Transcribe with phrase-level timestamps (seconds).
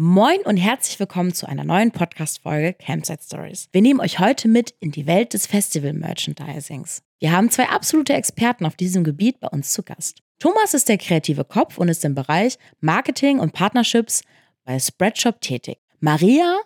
[0.00, 3.68] Moin und herzlich willkommen zu einer neuen Podcast-Folge Campsite Stories.
[3.72, 7.02] Wir nehmen euch heute mit in die Welt des Festival-Merchandisings.
[7.18, 10.22] Wir haben zwei absolute Experten auf diesem Gebiet bei uns zu Gast.
[10.38, 14.22] Thomas ist der kreative Kopf und ist im Bereich Marketing und Partnerships
[14.64, 15.78] bei Spreadshop tätig.
[15.98, 16.58] Maria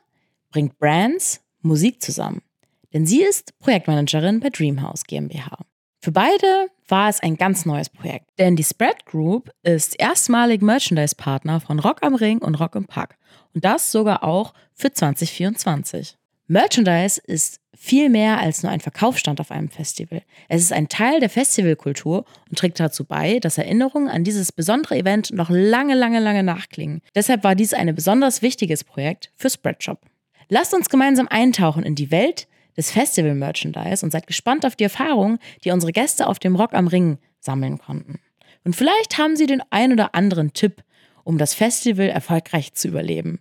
[0.50, 2.42] bringt Brands, Musik zusammen,
[2.92, 5.56] denn sie ist Projektmanagerin bei Dreamhouse GmbH.
[6.00, 11.60] Für beide war es ein ganz neues Projekt, denn die Spread Group ist erstmalig Merchandise-Partner
[11.60, 13.16] von Rock am Ring und Rock im Park
[13.54, 16.16] und das sogar auch für 2024.
[16.46, 20.22] Merchandise ist viel mehr als nur ein Verkaufsstand auf einem Festival.
[20.48, 24.96] Es ist ein Teil der Festivalkultur und trägt dazu bei, dass Erinnerungen an dieses besondere
[24.96, 27.00] Event noch lange, lange, lange nachklingen.
[27.14, 30.00] Deshalb war dies ein besonders wichtiges Projekt für Spreadshop.
[30.48, 32.46] Lasst uns gemeinsam eintauchen in die Welt
[32.76, 36.86] des Festival-Merchandise und seid gespannt auf die Erfahrungen, die unsere Gäste auf dem Rock am
[36.86, 38.20] Ring sammeln konnten.
[38.64, 40.82] Und vielleicht haben sie den ein oder anderen Tipp,
[41.24, 43.40] um das Festival erfolgreich zu überleben.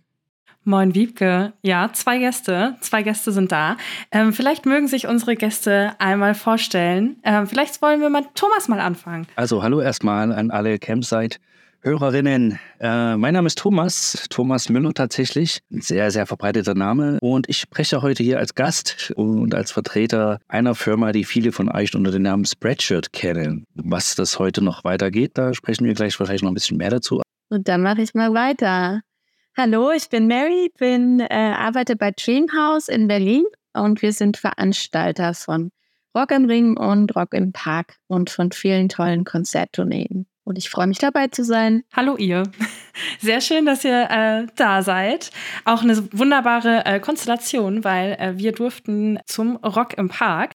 [0.64, 1.52] Moin Wiebke.
[1.62, 2.76] Ja, zwei Gäste.
[2.80, 3.76] Zwei Gäste sind da.
[4.12, 7.16] Ähm, vielleicht mögen sich unsere Gäste einmal vorstellen.
[7.24, 9.26] Ähm, vielleicht wollen wir mal Thomas mal anfangen.
[9.34, 11.38] Also hallo erstmal an alle Campsite.
[11.84, 17.48] Hörerinnen, äh, mein Name ist Thomas, Thomas Müller tatsächlich, ein sehr, sehr verbreiteter Name und
[17.48, 21.92] ich spreche heute hier als Gast und als Vertreter einer Firma, die viele von euch
[21.96, 23.64] unter dem Namen Spreadshirt kennen.
[23.74, 27.20] Was das heute noch weitergeht, da sprechen wir gleich wahrscheinlich noch ein bisschen mehr dazu.
[27.48, 29.00] Und dann mache ich mal weiter.
[29.54, 35.34] Hallo, ich bin Mary, bin, äh, arbeite bei Dreamhouse in Berlin und wir sind Veranstalter
[35.34, 35.72] von
[36.16, 40.26] Rock im Ring und Rock im Park und von vielen tollen Konzerttourneen.
[40.44, 41.84] Und ich freue mich dabei zu sein.
[41.94, 42.44] Hallo ihr.
[43.20, 45.30] Sehr schön, dass ihr äh, da seid.
[45.66, 50.51] Auch eine wunderbare äh, Konstellation, weil äh, wir durften zum Rock im Park.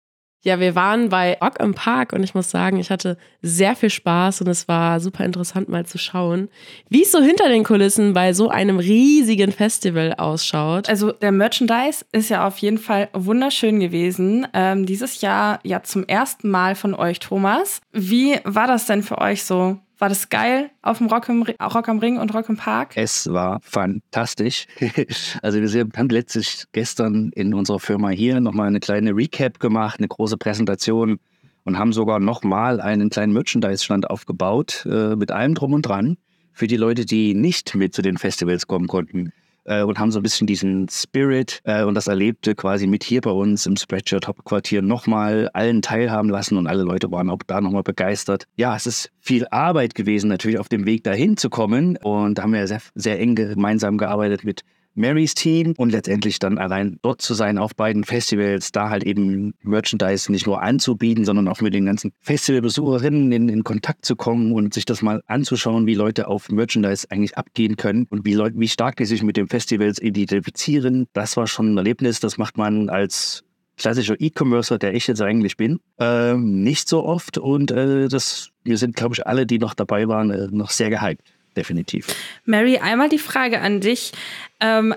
[0.47, 3.91] Ja, wir waren bei Rock im Park und ich muss sagen, ich hatte sehr viel
[3.91, 6.49] Spaß und es war super interessant mal zu schauen,
[6.89, 10.89] wie es so hinter den Kulissen bei so einem riesigen Festival ausschaut.
[10.89, 14.47] Also der Merchandise ist ja auf jeden Fall wunderschön gewesen.
[14.55, 17.81] Ähm, dieses Jahr ja zum ersten Mal von euch, Thomas.
[17.91, 19.81] Wie war das denn für euch so?
[19.99, 22.97] War das geil auf dem Rock, im, Rock am Ring und Rock im Park?
[22.97, 24.67] Es war fantastisch.
[25.43, 30.09] also wir haben letztlich gestern in unserer Firma hier nochmal eine kleine Recap gemacht, eine
[30.09, 31.19] große Präsentation
[31.65, 36.19] und haben sogar nochmal einen kleinen Merchandise-Stand aufgebaut äh, mit allem drum und dran
[36.53, 39.33] für die Leute, die nicht mit zu den Festivals kommen konnten
[39.67, 43.21] äh, und haben so ein bisschen diesen Spirit äh, und das Erlebte quasi mit hier
[43.21, 47.61] bei uns im Spreadshirt Hauptquartier nochmal allen teilhaben lassen und alle Leute waren auch da
[47.61, 48.45] nochmal begeistert.
[48.57, 52.43] Ja, es ist viel Arbeit gewesen, natürlich auf dem Weg dahin zu kommen und da
[52.43, 54.63] haben wir sehr, sehr eng gemeinsam gearbeitet mit
[54.97, 59.55] Marys Team und letztendlich dann allein dort zu sein auf beiden Festivals, da halt eben
[59.63, 64.53] Merchandise nicht nur anzubieten, sondern auch mit den ganzen Festivalbesucherinnen in, in Kontakt zu kommen
[64.53, 68.59] und sich das mal anzuschauen, wie Leute auf Merchandise eigentlich abgehen können und wie, Leute,
[68.59, 71.07] wie stark die sich mit den Festivals identifizieren.
[71.13, 73.45] Das war schon ein Erlebnis, das macht man als
[73.77, 78.79] klassischer E-Commercer, der ich jetzt eigentlich bin, ähm, nicht so oft und äh, das, wir
[78.79, 81.23] sind, glaube ich, alle, die noch dabei waren, äh, noch sehr gehypt
[81.57, 82.15] definitiv.
[82.45, 84.13] Mary, einmal die Frage an dich.
[84.61, 84.95] Ähm,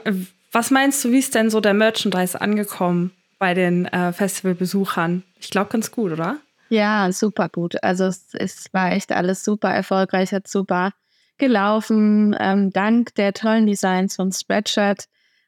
[0.51, 5.23] was meinst du, wie ist denn so der Merchandise angekommen bei den äh, Festivalbesuchern?
[5.39, 6.37] Ich glaube ganz gut, oder?
[6.69, 7.83] Ja, super gut.
[7.83, 10.91] Also es, es, war echt alles super erfolgreich, hat super
[11.37, 12.35] gelaufen.
[12.39, 15.05] Ähm, dank der tollen Designs von Spreadshirt.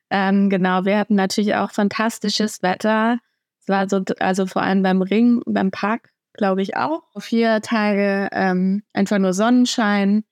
[0.10, 3.20] Ähm, genau, wir hatten natürlich auch fantastisches Wetter.
[3.62, 7.04] Es war so, also vor allem beim Ring, beim Park, glaube ich auch.
[7.20, 10.24] Vier Tage ähm, einfach nur Sonnenschein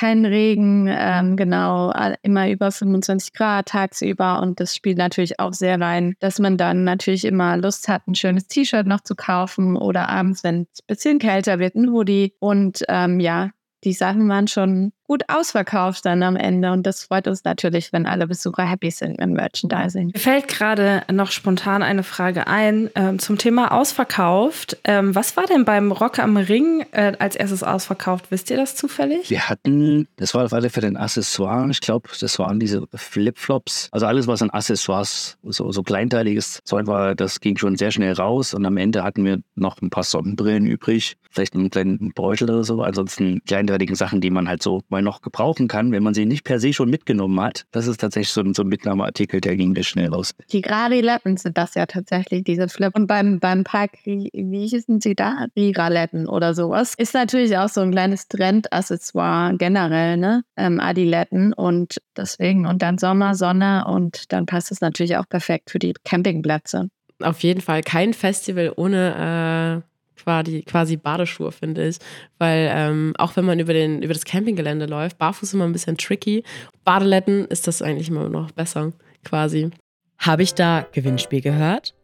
[0.00, 4.40] kein Regen, ähm, genau, immer über 25 Grad tagsüber.
[4.40, 8.14] Und das spielt natürlich auch sehr rein, dass man dann natürlich immer Lust hat, ein
[8.14, 12.32] schönes T-Shirt noch zu kaufen oder abends, wenn es ein bisschen kälter wird, ein Hoodie.
[12.38, 13.50] Und ähm, ja,
[13.84, 16.70] die Sachen waren schon gut ausverkauft dann am Ende.
[16.70, 20.12] Und das freut uns natürlich, wenn alle Besucher happy sind mit Merchandising.
[20.14, 24.78] Mir fällt gerade noch spontan eine Frage ein ähm, zum Thema ausverkauft.
[24.84, 28.26] Ähm, was war denn beim Rock am Ring äh, als erstes ausverkauft?
[28.30, 29.28] Wisst ihr das zufällig?
[29.30, 31.68] Wir hatten, das war auf alle Fälle ein Accessoire.
[31.70, 33.88] Ich glaube, das waren diese Flipflops.
[33.90, 38.12] Also alles, was an Accessoires, so, so kleinteiliges Zeug war, das ging schon sehr schnell
[38.12, 38.54] raus.
[38.54, 41.16] Und am Ende hatten wir noch ein paar Sonnenbrillen übrig.
[41.32, 42.80] Vielleicht einen kleinen Beutel oder so.
[42.82, 46.26] Ansonsten kleinteiligen Sachen, die man halt so mal mal noch gebrauchen kann, wenn man sie
[46.26, 47.64] nicht per se schon mitgenommen hat.
[47.72, 50.34] Das ist tatsächlich so, ein- so ein Mitnahmeartikel, der ging mir schnell raus.
[50.52, 52.94] Die Gradiletten sind das ja tatsächlich, diese Flip.
[52.94, 54.30] Und beim, beim Park, wie
[54.68, 55.46] hießen sie da?
[55.56, 56.94] Riraletten oder sowas.
[56.96, 60.42] Ist natürlich auch so ein kleines Trendaccessoire generell, ne?
[60.56, 61.52] Ähm, Adiletten.
[61.52, 65.94] Und deswegen, und dann Sommer, Sonne und dann passt es natürlich auch perfekt für die
[66.04, 66.88] Campingplätze.
[67.22, 69.89] Auf jeden Fall kein Festival ohne äh,
[70.22, 71.98] quasi, quasi Badeschuhe, finde ich.
[72.38, 75.96] Weil ähm, auch wenn man über, den, über das Campinggelände läuft, barfuß immer ein bisschen
[75.96, 76.44] tricky.
[76.84, 78.92] Badeletten ist das eigentlich immer noch besser,
[79.24, 79.70] quasi.
[80.18, 81.94] Habe ich da Gewinnspiel gehört?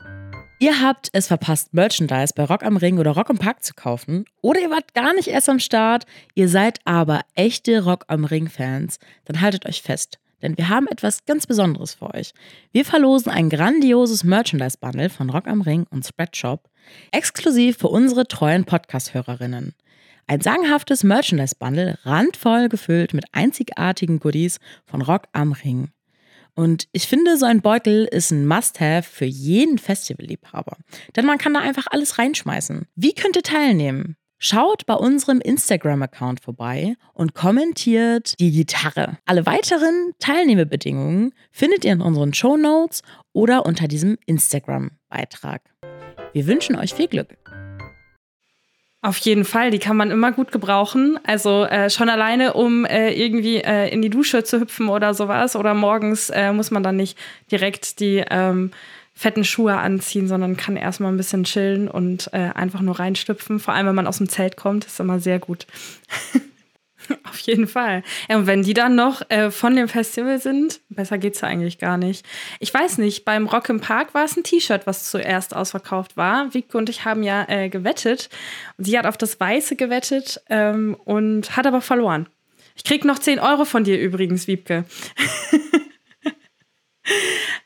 [0.59, 4.25] Ihr habt es verpasst, Merchandise bei Rock am Ring oder Rock im Park zu kaufen.
[4.41, 8.99] Oder ihr wart gar nicht erst am Start, ihr seid aber echte Rock am Ring-Fans.
[9.27, 12.33] Dann haltet euch fest, denn wir haben etwas ganz Besonderes für euch.
[12.73, 16.71] Wir verlosen ein grandioses Merchandise-Bundle von Rock am Ring und Spreadshop,
[17.13, 19.75] exklusiv für unsere treuen Podcast-Hörerinnen.
[20.27, 25.91] Ein sagenhaftes Merchandise-Bundle, randvoll gefüllt mit einzigartigen Goodies von Rock am Ring.
[26.57, 30.79] Und ich finde, so ein Beutel ist ein Must-Have für jeden Festivalliebhaber.
[31.15, 32.87] Denn man kann da einfach alles reinschmeißen.
[32.97, 34.17] Wie könnt ihr teilnehmen?
[34.39, 39.19] Schaut bei unserem Instagram-Account vorbei und kommentiert die Gitarre.
[39.25, 43.03] Alle weiteren Teilnehmebedingungen findet ihr in unseren Show Notes
[43.33, 45.63] oder unter diesem Instagram-Beitrag.
[46.37, 47.29] Wir wünschen euch viel Glück.
[49.01, 51.19] Auf jeden Fall, die kann man immer gut gebrauchen.
[51.25, 55.57] Also äh, schon alleine, um äh, irgendwie äh, in die Dusche zu hüpfen oder sowas.
[55.57, 57.17] Oder morgens äh, muss man dann nicht
[57.51, 58.71] direkt die ähm,
[59.15, 63.59] fetten Schuhe anziehen, sondern kann erstmal ein bisschen chillen und äh, einfach nur reinstüpfen.
[63.59, 65.67] Vor allem, wenn man aus dem Zelt kommt, ist immer sehr gut.
[67.25, 68.03] Auf jeden Fall.
[68.29, 71.79] Ja, und wenn die dann noch äh, von dem Festival sind, besser geht's ja eigentlich
[71.79, 72.25] gar nicht.
[72.61, 76.53] Ich weiß nicht, beim Rock im Park war es ein T-Shirt, was zuerst ausverkauft war.
[76.55, 78.29] Wiebke und ich haben ja äh, gewettet.
[78.79, 82.29] Sie hat auf das Weiße gewettet ähm, und hat aber verloren.
[82.75, 84.85] Ich krieg noch 10 Euro von dir übrigens, Wiebke.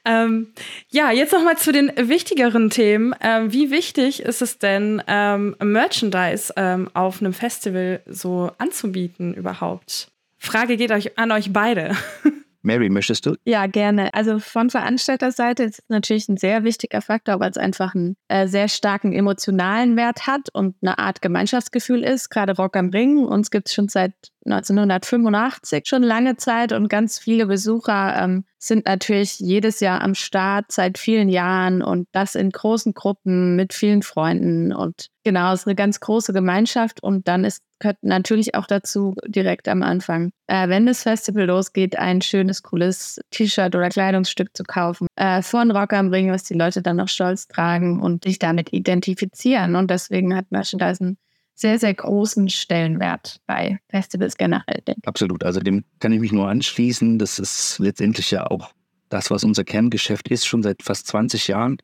[0.04, 0.52] ähm,
[0.88, 3.14] ja, jetzt noch mal zu den wichtigeren Themen.
[3.20, 10.10] Ähm, wie wichtig ist es denn, ähm, Merchandise ähm, auf einem Festival so anzubieten überhaupt?
[10.38, 11.96] Frage geht euch an euch beide.
[12.62, 13.36] Mary, möchtest du?
[13.44, 14.12] Ja, gerne.
[14.12, 18.46] Also von Veranstalterseite ist es natürlich ein sehr wichtiger Faktor, weil es einfach einen äh,
[18.46, 22.28] sehr starken emotionalen Wert hat und eine Art Gemeinschaftsgefühl ist.
[22.28, 24.12] Gerade Rock am Ring, uns gibt es schon seit
[24.44, 30.72] 1985, schon lange Zeit und ganz viele Besucher ähm, sind natürlich jedes Jahr am Start
[30.72, 35.66] seit vielen Jahren und das in großen Gruppen mit vielen Freunden und genau, es ist
[35.66, 40.68] eine ganz große Gemeinschaft und dann ist gehört natürlich auch dazu direkt am Anfang, äh,
[40.68, 46.08] wenn das Festival losgeht, ein schönes, cooles T-Shirt oder Kleidungsstück zu kaufen äh, Rock am
[46.08, 50.50] Ring, was die Leute dann noch stolz tragen und sich damit identifizieren und deswegen hat
[50.50, 51.18] Merchandise einen
[51.54, 54.82] sehr, sehr großen Stellenwert bei Festivals generell.
[55.04, 55.44] Absolut.
[55.44, 57.18] Also dem kann ich mich nur anschließen.
[57.18, 58.72] Das ist letztendlich ja auch
[59.10, 61.76] das, was unser Kerngeschäft ist, schon seit fast 20 Jahren.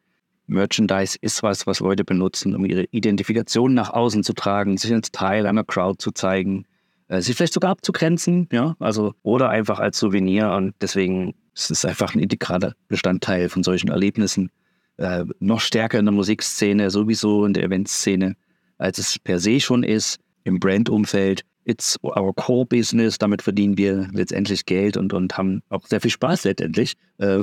[0.47, 5.11] Merchandise ist was, was Leute benutzen, um ihre Identifikation nach außen zu tragen, sich als
[5.11, 6.67] Teil einer Crowd zu zeigen,
[7.09, 10.53] äh, sich vielleicht sogar abzugrenzen, ja, also oder einfach als Souvenir.
[10.53, 14.51] Und deswegen ist es einfach ein integraler Bestandteil von solchen Erlebnissen.
[14.99, 18.37] Äh, noch stärker in der Musikszene, sowieso in der Eventszene,
[18.79, 21.45] als es per se schon ist, im Brandumfeld.
[21.69, 26.13] It's our core business, damit verdienen wir letztendlich Geld und, und haben auch sehr viel
[26.13, 27.41] Spaß letztendlich, äh,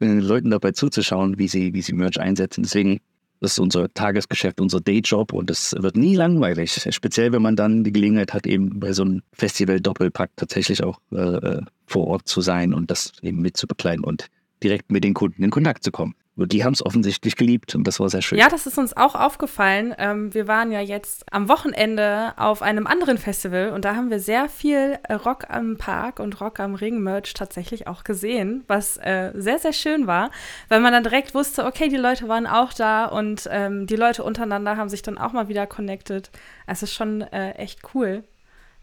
[0.00, 2.64] den Leuten dabei zuzuschauen, wie sie, wie sie Merch einsetzen.
[2.64, 2.98] Deswegen,
[3.40, 6.84] das ist unser Tagesgeschäft, unser Dayjob und das wird nie langweilig.
[6.90, 11.60] Speziell, wenn man dann die Gelegenheit hat, eben bei so einem Festival-Doppelpack tatsächlich auch äh,
[11.86, 14.26] vor Ort zu sein und das eben mitzubekleiden und
[14.64, 16.16] direkt mit den Kunden in Kontakt zu kommen.
[16.46, 18.38] Die haben es offensichtlich geliebt und das war sehr schön.
[18.38, 19.94] Ja, das ist uns auch aufgefallen.
[19.98, 24.20] Ähm, wir waren ja jetzt am Wochenende auf einem anderen Festival und da haben wir
[24.20, 28.96] sehr viel äh, Rock am Park und Rock am Ring Merch tatsächlich auch gesehen, was
[28.98, 30.30] äh, sehr, sehr schön war,
[30.68, 34.22] weil man dann direkt wusste, okay, die Leute waren auch da und ähm, die Leute
[34.22, 36.30] untereinander haben sich dann auch mal wieder connected.
[36.66, 38.22] Es ist schon äh, echt cool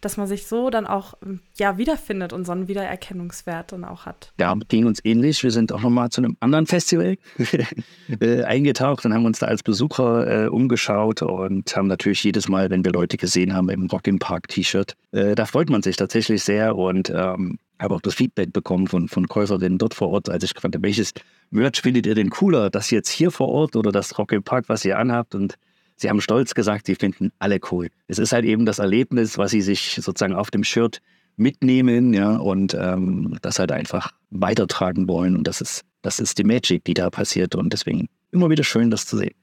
[0.05, 1.15] dass man sich so dann auch
[1.57, 4.31] ja, wiederfindet und so einen Wiedererkennungswert dann auch hat.
[4.39, 5.41] Ja, ging uns ähnlich.
[5.41, 7.17] Wir sind auch nochmal zu einem anderen Festival
[8.21, 12.69] äh, eingetaucht und haben uns da als Besucher äh, umgeschaut und haben natürlich jedes Mal,
[12.69, 15.95] wenn wir Leute gesehen haben im Rock im Park T-Shirt, äh, da freut man sich
[15.95, 20.29] tatsächlich sehr und ähm, habe auch das Feedback bekommen von, von Käuferinnen dort vor Ort,
[20.29, 21.13] als ich gefragt habe, welches
[21.49, 22.69] Merch findet ihr denn cooler?
[22.69, 25.33] Das jetzt hier vor Ort oder das Rock im Park, was ihr anhabt?
[25.33, 25.55] Und
[25.95, 27.89] sie haben stolz gesagt, sie finden alle cool.
[28.07, 31.01] Es ist halt eben das Erlebnis, was sie sich sozusagen auf dem Shirt
[31.37, 35.35] mitnehmen, ja, und ähm, das halt einfach weitertragen wollen.
[35.35, 37.55] Und das ist, das ist die Magic, die da passiert.
[37.55, 39.35] Und deswegen immer wieder schön, das zu sehen.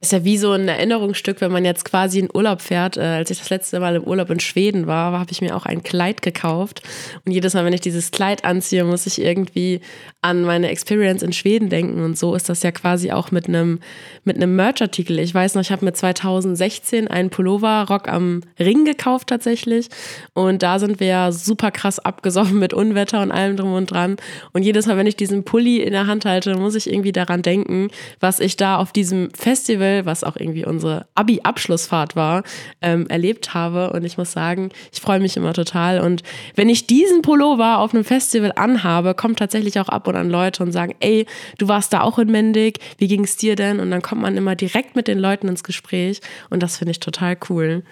[0.00, 2.96] Ist ja wie so ein Erinnerungsstück, wenn man jetzt quasi in Urlaub fährt.
[2.96, 5.66] Äh, als ich das letzte Mal im Urlaub in Schweden war, habe ich mir auch
[5.66, 6.82] ein Kleid gekauft.
[7.24, 9.80] Und jedes Mal, wenn ich dieses Kleid anziehe, muss ich irgendwie
[10.22, 12.04] an meine Experience in Schweden denken.
[12.04, 13.80] Und so ist das ja quasi auch mit einem
[14.22, 15.18] mit einem Merch-Artikel.
[15.18, 19.88] Ich weiß noch, ich habe mir 2016 einen Pullover-Rock am Ring gekauft tatsächlich.
[20.32, 24.16] Und da sind wir ja super krass abgesoffen mit Unwetter und allem drum und dran.
[24.52, 27.42] Und jedes Mal, wenn ich diesen Pulli in der Hand halte, muss ich irgendwie daran
[27.42, 27.88] denken,
[28.20, 32.42] was ich da auf diesem Festival Festival, was auch irgendwie unsere Abi-Abschlussfahrt war,
[32.82, 33.90] ähm, erlebt habe.
[33.90, 36.00] Und ich muss sagen, ich freue mich immer total.
[36.00, 36.22] Und
[36.54, 40.62] wenn ich diesen Pullover auf einem Festival anhabe, kommen tatsächlich auch ab und an Leute
[40.62, 41.26] und sagen, ey,
[41.58, 43.80] du warst da auch in Mendig, wie ging es dir denn?
[43.80, 46.20] Und dann kommt man immer direkt mit den Leuten ins Gespräch.
[46.50, 47.82] Und das finde ich total cool.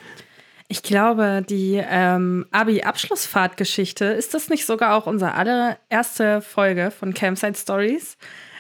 [0.68, 7.56] Ich glaube, die ähm, Abi-Abschlussfahrt-Geschichte, ist das nicht sogar auch unsere allererste Folge von Campsite
[7.56, 8.16] Stories?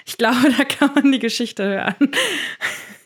[0.06, 2.10] Ich glaube, da kann man die Geschichte hören.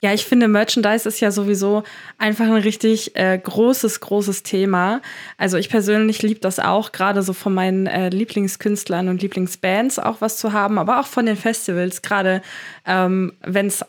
[0.03, 1.83] Ja, ich finde, Merchandise ist ja sowieso
[2.17, 5.03] einfach ein richtig äh, großes, großes Thema.
[5.37, 10.23] Also ich persönlich liebe das auch, gerade so von meinen äh, Lieblingskünstlern und Lieblingsbands auch
[10.23, 12.41] was zu haben, aber auch von den Festivals, gerade
[12.87, 13.85] ähm, wenn es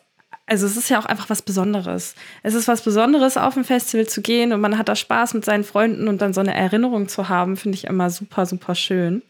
[0.52, 2.14] also es ist ja auch einfach was Besonderes.
[2.44, 5.46] Es ist was Besonderes, auf ein Festival zu gehen und man hat da Spaß mit
[5.46, 9.22] seinen Freunden und dann so eine Erinnerung zu haben, finde ich immer super, super schön.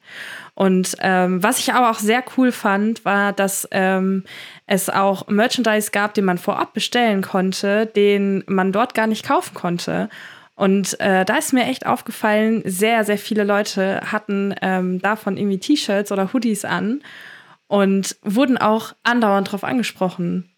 [0.56, 4.24] Und ähm, was ich aber auch sehr cool fand, war, dass ähm,
[4.66, 9.54] es auch Merchandise gab, den man vorab bestellen konnte, den man dort gar nicht kaufen
[9.54, 10.10] konnte.
[10.56, 15.60] Und äh, da ist mir echt aufgefallen, sehr, sehr viele Leute hatten ähm, davon irgendwie
[15.60, 17.04] T-Shirts oder Hoodies an
[17.68, 20.51] und wurden auch andauernd darauf angesprochen.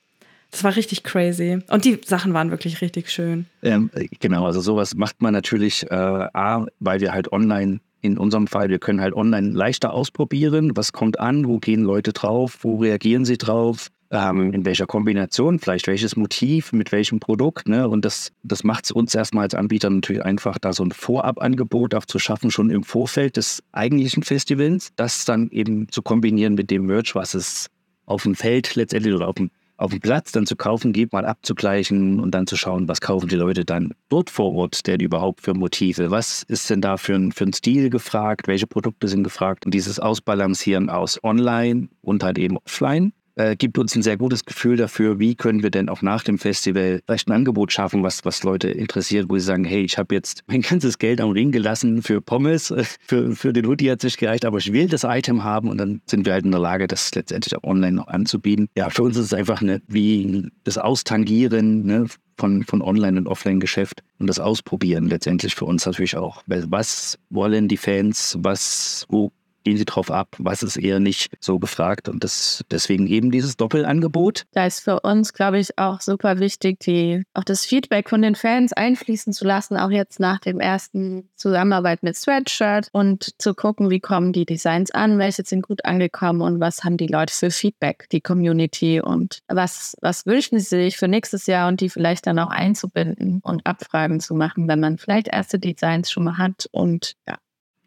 [0.53, 1.59] Das war richtig crazy.
[1.67, 3.47] Und die Sachen waren wirklich richtig schön.
[3.63, 8.45] Ähm, genau, also sowas macht man natürlich äh, A, weil wir halt online, in unserem
[8.45, 12.77] Fall, wir können halt online leichter ausprobieren, was kommt an, wo gehen Leute drauf, wo
[12.77, 17.67] reagieren sie drauf, ähm, in welcher Kombination, vielleicht welches Motiv, mit welchem Produkt.
[17.67, 17.89] Ne?
[17.89, 21.95] Und das, das macht es uns erstmal als Anbieter natürlich einfach, da so ein Vorabangebot
[22.05, 26.85] zu schaffen, schon im Vorfeld des eigentlichen Festivals, das dann eben zu kombinieren mit dem
[26.85, 27.71] Merch, was es
[28.05, 29.49] auf dem Feld letztendlich oder auf dem
[29.83, 33.27] auf dem Platz dann zu kaufen gibt, mal abzugleichen und dann zu schauen, was kaufen
[33.27, 36.09] die Leute dann dort vor Ort denn überhaupt für Motive?
[36.09, 38.47] Was ist denn da für ein, für ein Stil gefragt?
[38.47, 39.65] Welche Produkte sind gefragt?
[39.65, 44.45] Und dieses Ausbalancieren aus Online und halt eben Offline äh, gibt uns ein sehr gutes
[44.45, 48.25] Gefühl dafür, wie können wir denn auch nach dem Festival vielleicht ein Angebot schaffen, was,
[48.25, 51.51] was Leute interessiert, wo sie sagen, hey, ich habe jetzt mein ganzes Geld am Ring
[51.51, 54.87] gelassen für Pommes, äh, für, für den Hoodie hat es nicht gereicht, aber ich will
[54.87, 57.93] das Item haben und dann sind wir halt in der Lage, das letztendlich auch online
[57.93, 58.67] noch anzubieten.
[58.77, 62.05] Ja, für uns ist es einfach eine, wie das Austangieren ne,
[62.37, 66.43] von, von Online- und Offline-Geschäft und das Ausprobieren letztendlich für uns natürlich auch.
[66.47, 68.37] Was wollen die Fans?
[68.41, 69.31] Was, wo
[69.63, 73.57] gehen sie drauf ab, was ist eher nicht so gefragt und das deswegen eben dieses
[73.57, 74.43] Doppelangebot.
[74.51, 78.35] Da ist für uns, glaube ich, auch super wichtig, die auch das Feedback von den
[78.35, 83.89] Fans einfließen zu lassen, auch jetzt nach dem ersten Zusammenarbeit mit Sweatshirt und zu gucken,
[83.89, 87.51] wie kommen die Designs an, welche sind gut angekommen und was haben die Leute für
[87.51, 92.27] Feedback, die Community und was, was wünschen sie sich für nächstes Jahr und die vielleicht
[92.27, 96.67] dann auch einzubinden und Abfragen zu machen, wenn man vielleicht erste Designs schon mal hat
[96.71, 97.37] und ja,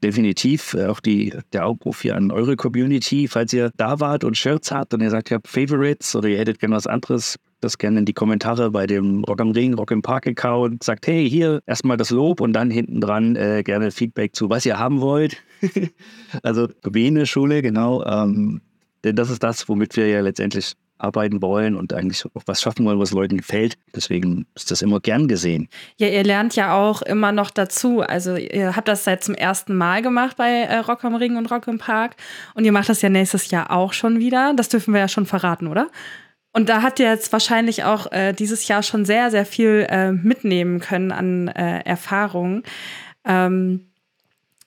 [0.07, 4.37] definitiv äh, auch die, der Aufruf hier an eure Community, falls ihr da wart und
[4.37, 7.77] Shirts habt und ihr sagt, ihr habt Favorites oder ihr hättet gerne was anderes, das
[7.77, 10.85] gerne in die Kommentare bei dem Rock am Ring, Rock im Park Account.
[10.85, 14.65] Sagt, hey, hier erstmal das Lob und dann hinten dran äh, gerne Feedback zu, was
[14.65, 15.43] ihr haben wollt.
[16.45, 18.05] also Bene Schule, genau.
[18.05, 18.61] Ähm,
[19.03, 22.85] denn das ist das, womit wir ja letztendlich arbeiten wollen und eigentlich auch was schaffen
[22.85, 23.77] wollen, was Leuten gefällt.
[23.95, 25.69] Deswegen ist das immer gern gesehen.
[25.99, 28.01] Ja, ihr lernt ja auch immer noch dazu.
[28.01, 31.51] Also ihr habt das seit zum ersten Mal gemacht bei äh, Rock am Ring und
[31.51, 32.17] Rock im Park
[32.55, 34.53] und ihr macht das ja nächstes Jahr auch schon wieder.
[34.55, 35.89] Das dürfen wir ja schon verraten, oder?
[36.53, 40.13] Und da habt ihr jetzt wahrscheinlich auch äh, dieses Jahr schon sehr, sehr viel äh,
[40.13, 42.63] mitnehmen können an äh, Erfahrungen.
[43.27, 43.91] Ähm,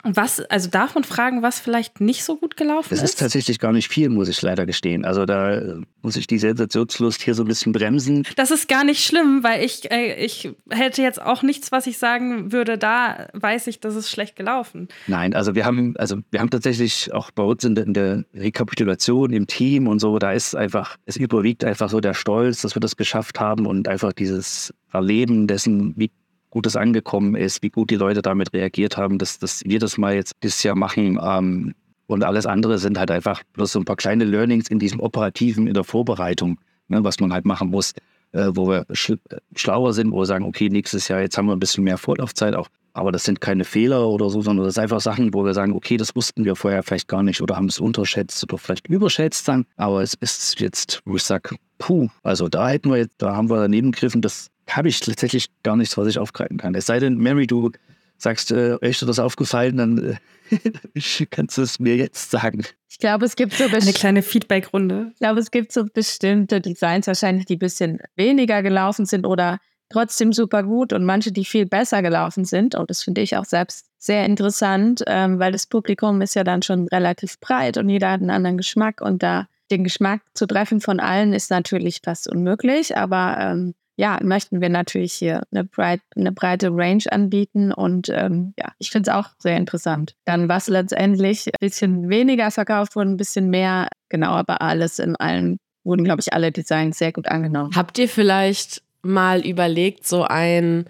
[0.04, 3.04] was, also darf man fragen, was vielleicht nicht so gut gelaufen ist?
[3.04, 5.04] Es ist tatsächlich gar nicht viel, muss ich leider gestehen.
[5.04, 8.26] Also da äh, muss ich die Sensationslust hier so ein bisschen bremsen.
[8.38, 11.98] Das ist gar nicht schlimm, weil ich, äh, ich hätte jetzt auch nichts, was ich
[11.98, 14.88] sagen würde, da weiß ich, das ist schlecht gelaufen.
[15.08, 18.24] Nein, also wir haben, also wir haben tatsächlich auch bei uns in der, in der
[18.34, 22.74] Rekapitulation im Team und so, da ist einfach, es überwiegt einfach so der Stolz, dass
[22.74, 26.10] wir das geschafft haben und einfach dieses Erleben dessen, wie
[26.50, 29.98] gut es angekommen ist, wie gut die Leute damit reagiert haben, dass, dass wir das
[29.98, 31.20] mal jetzt dieses Jahr machen.
[31.22, 31.76] Ähm,
[32.08, 35.68] und alles andere sind halt einfach bloß so ein paar kleine Learnings in diesem Operativen,
[35.68, 37.94] in der Vorbereitung, ne, was man halt machen muss,
[38.32, 39.14] äh, wo wir sch
[39.56, 42.56] schlauer sind, wo wir sagen, okay, nächstes Jahr, jetzt haben wir ein bisschen mehr Vorlaufzeit
[42.56, 42.68] auch.
[42.94, 45.74] Aber das sind keine Fehler oder so, sondern das sind einfach Sachen, wo wir sagen,
[45.74, 49.48] okay, das wussten wir vorher vielleicht gar nicht oder haben es unterschätzt oder vielleicht überschätzt
[49.48, 49.66] dann.
[49.78, 53.50] Aber es ist jetzt, wo ich sage, puh, also da hätten wir jetzt, da haben
[53.50, 56.76] wir daneben gegriffen, das habe ich tatsächlich gar nichts, was ich aufgreifen kann.
[56.76, 57.72] Es sei denn, Mary, du
[58.18, 60.20] sagst, äh, ist das aufgefallen, dann
[60.52, 62.64] äh, kannst du es mir jetzt sagen.
[62.88, 65.12] Ich glaube, es gibt so eine kleine Feedback-Runde.
[65.14, 69.58] Ich glaube, es gibt so bestimmte Designs wahrscheinlich, die ein bisschen weniger gelaufen sind oder
[69.90, 72.76] trotzdem super gut und manche, die viel besser gelaufen sind.
[72.76, 76.62] Und das finde ich auch selbst sehr interessant, ähm, weil das Publikum ist ja dann
[76.62, 80.82] schon relativ breit und jeder hat einen anderen Geschmack und da den Geschmack zu treffen
[80.82, 86.00] von allen ist natürlich fast unmöglich, aber ähm, ja, möchten wir natürlich hier eine, breit,
[86.16, 90.16] eine breite Range anbieten und ähm, ja, ich finde es auch sehr interessant.
[90.24, 95.18] Dann was letztendlich ein bisschen weniger verkauft wurde, ein bisschen mehr, genau, aber alles in
[95.18, 97.76] allen wurden, glaube ich, alle Designs sehr gut angenommen.
[97.76, 100.86] Habt ihr vielleicht mal überlegt, so ein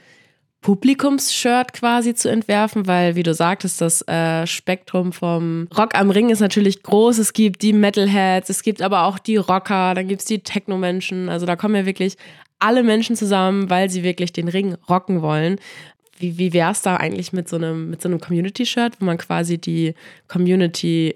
[0.61, 6.29] Publikumsshirt quasi zu entwerfen, weil, wie du sagtest, das äh, Spektrum vom Rock am Ring
[6.29, 7.17] ist natürlich groß.
[7.17, 11.29] Es gibt die Metalheads, es gibt aber auch die Rocker, dann gibt es die Techno-Menschen.
[11.29, 12.17] Also da kommen ja wirklich
[12.59, 15.59] alle Menschen zusammen, weil sie wirklich den Ring rocken wollen.
[16.17, 19.57] Wie, wie wäre es da eigentlich mit so einem, so einem Community-Shirt, wo man quasi
[19.57, 19.93] die
[20.27, 21.13] Community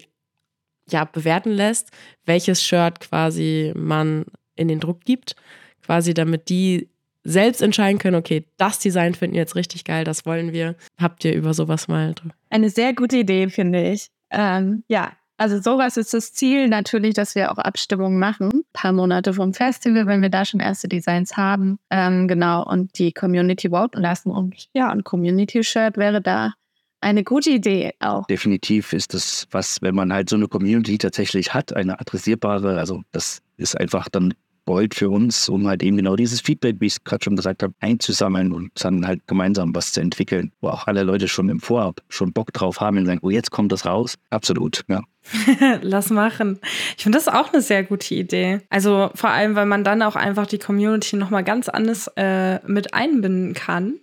[0.88, 1.90] ja, bewerten lässt,
[2.24, 4.24] welches Shirt quasi man
[4.56, 5.36] in den Druck gibt,
[5.82, 6.88] quasi damit die
[7.24, 10.76] selbst entscheiden können, okay, das Design finden wir jetzt richtig geil, das wollen wir.
[10.98, 12.14] Habt ihr über sowas mal?
[12.50, 14.08] Eine sehr gute Idee, finde ich.
[14.30, 18.92] Ähm, ja, also sowas ist das Ziel natürlich, dass wir auch Abstimmungen machen, ein paar
[18.92, 23.70] Monate vom Festival, wenn wir da schon erste Designs haben, ähm, genau, und die Community
[23.70, 24.30] voten lassen.
[24.30, 26.52] Und ja, ein Community-Shirt wäre da
[27.00, 28.26] eine gute Idee auch.
[28.26, 33.02] Definitiv ist das was, wenn man halt so eine Community tatsächlich hat, eine adressierbare, also
[33.12, 34.34] das ist einfach dann
[34.66, 37.62] Gold für uns, um halt eben genau dieses Feedback, wie ich es gerade schon gesagt
[37.62, 41.60] habe, einzusammeln und dann halt gemeinsam was zu entwickeln, wo auch alle Leute schon im
[41.60, 44.14] Vorab schon Bock drauf haben und sagen, oh, jetzt kommt das raus.
[44.30, 45.02] Absolut, ja.
[45.82, 46.60] Lass machen.
[46.96, 48.60] Ich finde das auch eine sehr gute Idee.
[48.68, 52.94] Also vor allem, weil man dann auch einfach die Community nochmal ganz anders äh, mit
[52.94, 53.94] einbinden kann.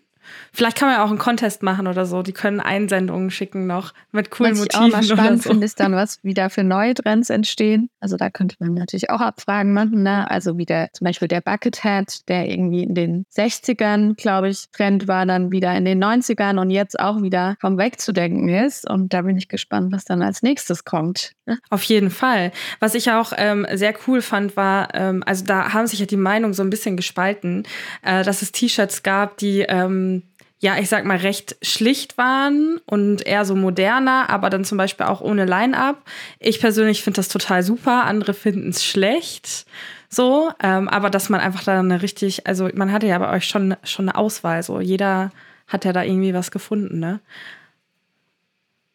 [0.54, 2.22] Vielleicht kann man ja auch einen Contest machen oder so.
[2.22, 4.94] Die können Einsendungen schicken noch mit coolen was Motiven.
[4.94, 5.50] Was ich auch mal spannend so.
[5.50, 7.90] finde, ist dann, was wieder für neue Trends entstehen.
[8.00, 10.04] Also da könnte man natürlich auch Abfragen machen.
[10.04, 10.30] Ne?
[10.30, 15.08] Also wie der, zum Beispiel der Buckethead, der irgendwie in den 60ern, glaube ich, Trend
[15.08, 18.89] war, dann wieder in den 90ern und jetzt auch wieder vom wegzudenken ist.
[18.89, 21.34] Und da bin ich gespannt, was dann als nächstes kommt.
[21.45, 21.60] Ne?
[21.69, 22.52] Auf jeden Fall.
[22.80, 26.17] Was ich auch ähm, sehr cool fand, war, ähm, also da haben sich ja die
[26.17, 27.63] Meinungen so ein bisschen gespalten,
[28.04, 30.20] äh, dass es T-Shirts gab, die ähm,
[30.62, 35.08] ja, ich sag mal, recht schlicht waren und eher so moderner, aber dann zum Beispiel
[35.08, 36.04] auch ohne Line-Up.
[36.39, 39.65] Ich persönlich finde das total super, andere finden es schlecht.
[40.08, 43.45] So, ähm, aber dass man einfach da eine richtig, also man hatte ja bei euch
[43.45, 45.32] schon, schon eine Auswahl, so jeder
[45.67, 47.21] hat ja da irgendwie was gefunden, ne?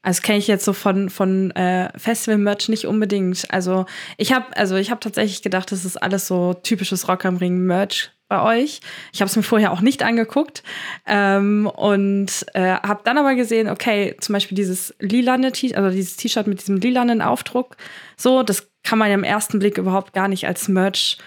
[0.02, 3.50] Also kenne ich jetzt so von, von äh, Festival-Merch nicht unbedingt.
[3.50, 3.86] Also
[4.18, 8.42] ich habe also hab tatsächlich gedacht, das ist alles so typisches Rock am Ring-Merch bei
[8.42, 8.80] euch.
[9.12, 10.62] Ich habe es mir vorher auch nicht angeguckt
[11.06, 16.16] ähm, und äh, habe dann aber gesehen, okay, zum Beispiel dieses lilane T-Shirt, also dieses
[16.16, 17.76] T-Shirt mit diesem lilanen Aufdruck,
[18.16, 21.18] so, das kann man ja im ersten Blick überhaupt gar nicht als Merch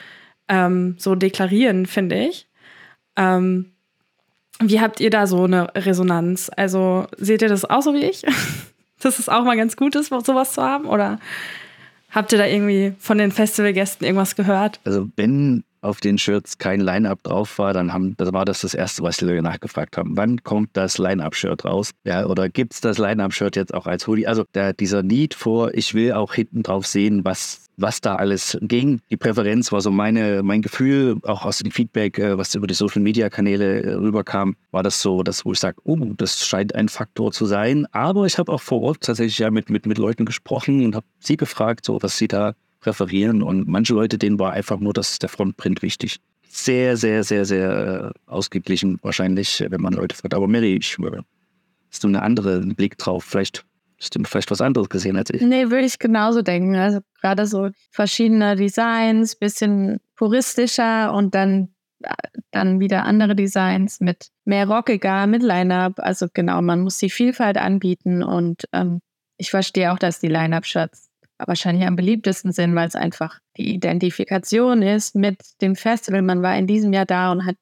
[0.48, 2.48] ähm, so deklarieren, finde ich.
[3.16, 3.72] Ähm,
[4.62, 6.52] wie habt ihr da so eine Resonanz?
[6.56, 8.26] Also seht ihr das auch so wie ich?
[9.00, 10.86] Dass es auch mal ganz gut ist, sowas zu haben?
[10.86, 11.20] Oder
[12.12, 14.82] habt ihr da irgendwie von den Festivalgästen irgendwas gehört?
[14.84, 18.74] Also wenn auf den Shirts kein Line-Up drauf war, dann haben, das war das das
[18.74, 20.18] Erste, was die Leute nachgefragt haben.
[20.18, 21.92] Wann kommt das Line-Up-Shirt raus?
[22.04, 24.28] Ja, oder gibt es das Line-Up-Shirt jetzt auch als Hoodie?
[24.28, 28.58] Also der, dieser Need vor, ich will auch hinten drauf sehen, was, was da alles
[28.62, 29.00] ging.
[29.10, 32.74] Die Präferenz war so meine, mein Gefühl, auch aus dem Feedback, äh, was über die
[32.74, 37.32] Social-Media-Kanäle äh, rüberkam, war das so, dass, wo ich sage, oh, das scheint ein Faktor
[37.32, 37.88] zu sein.
[37.92, 41.06] Aber ich habe auch vor Ort tatsächlich ja mit, mit, mit Leuten gesprochen und habe
[41.20, 42.54] sie gefragt, so was sie da
[42.90, 43.44] präferieren.
[43.44, 46.20] Und manche Leute, denen war einfach nur das, der Frontprint wichtig.
[46.48, 50.34] Sehr, sehr, sehr, sehr äh, ausgeglichen wahrscheinlich, wenn man Leute fragt.
[50.34, 50.98] Aber Mary, ich,
[51.92, 53.24] hast du einen anderen Blick drauf?
[53.24, 53.64] Vielleicht
[54.00, 55.42] hast du vielleicht was anderes gesehen als ich.
[55.42, 56.76] Nee, würde ich genauso denken.
[56.76, 61.70] Also gerade so verschiedene Designs, bisschen puristischer und dann
[62.02, 62.14] äh,
[62.50, 65.94] dann wieder andere Designs mit mehr rockiger, mit Line-Up.
[65.98, 69.02] Also genau, man muss die Vielfalt anbieten und ähm,
[69.38, 71.09] ich verstehe auch, dass die Line-Up-Shirts
[71.46, 76.22] wahrscheinlich am beliebtesten sind, weil es einfach die Identifikation ist mit dem Festival.
[76.22, 77.58] Man war in diesem Jahr da und hat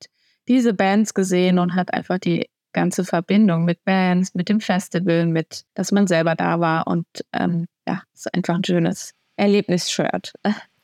[0.47, 5.63] diese Bands gesehen und hat einfach die ganze Verbindung mit Bands, mit dem Festival, mit,
[5.73, 10.33] dass man selber da war und ähm, ja, es ist einfach ein schönes Erlebnisshirt.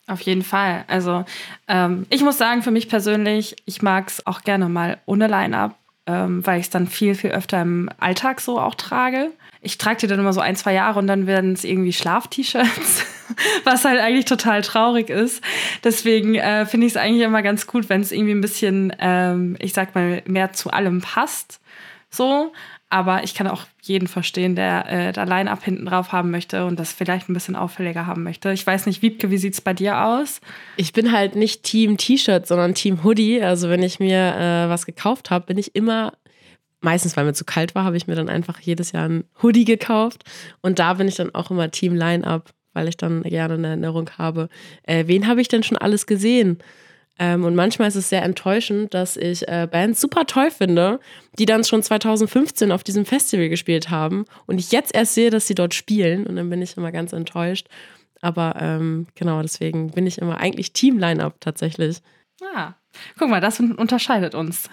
[0.08, 0.84] Auf jeden Fall.
[0.88, 1.24] Also
[1.68, 5.78] ähm, ich muss sagen, für mich persönlich, ich mag es auch gerne mal ohne Line-Up
[6.06, 9.32] ähm, weil ich es dann viel, viel öfter im Alltag so auch trage.
[9.62, 13.06] Ich trage die dann immer so ein, zwei Jahre und dann werden es irgendwie Schlaf-T-Shirts,
[13.64, 15.42] was halt eigentlich total traurig ist.
[15.84, 19.56] Deswegen äh, finde ich es eigentlich immer ganz gut, wenn es irgendwie ein bisschen, ähm,
[19.60, 21.62] ich sag mal, mehr zu allem passt.
[22.10, 22.52] So,
[22.94, 26.80] aber ich kann auch jeden verstehen, der äh, da Line-Up hinten drauf haben möchte und
[26.80, 28.54] das vielleicht ein bisschen auffälliger haben möchte.
[28.54, 30.42] Ich weiß nicht, Wiebke, wie sieht es bei dir aus?
[30.78, 33.42] Ich bin halt nicht Team T-Shirt, sondern Team Hoodie.
[33.42, 36.14] Also wenn ich mir äh, was gekauft habe, bin ich immer
[36.82, 39.66] meistens, weil mir zu kalt war, habe ich mir dann einfach jedes Jahr ein Hoodie
[39.66, 40.24] gekauft.
[40.62, 44.08] Und da bin ich dann auch immer Team Line-Up, weil ich dann gerne eine Erinnerung
[44.20, 44.50] habe.
[44.84, 46.60] Äh, wen habe ich denn schon alles gesehen?
[47.20, 51.00] Ähm, und manchmal ist es sehr enttäuschend, dass ich äh, Bands super toll finde,
[51.38, 55.46] die dann schon 2015 auf diesem Festival gespielt haben und ich jetzt erst sehe, dass
[55.46, 57.68] sie dort spielen und dann bin ich immer ganz enttäuscht.
[58.22, 61.98] Aber ähm, genau, deswegen bin ich immer eigentlich Team-Line-Up tatsächlich.
[62.56, 62.74] Ah,
[63.18, 64.70] guck mal, das unterscheidet uns.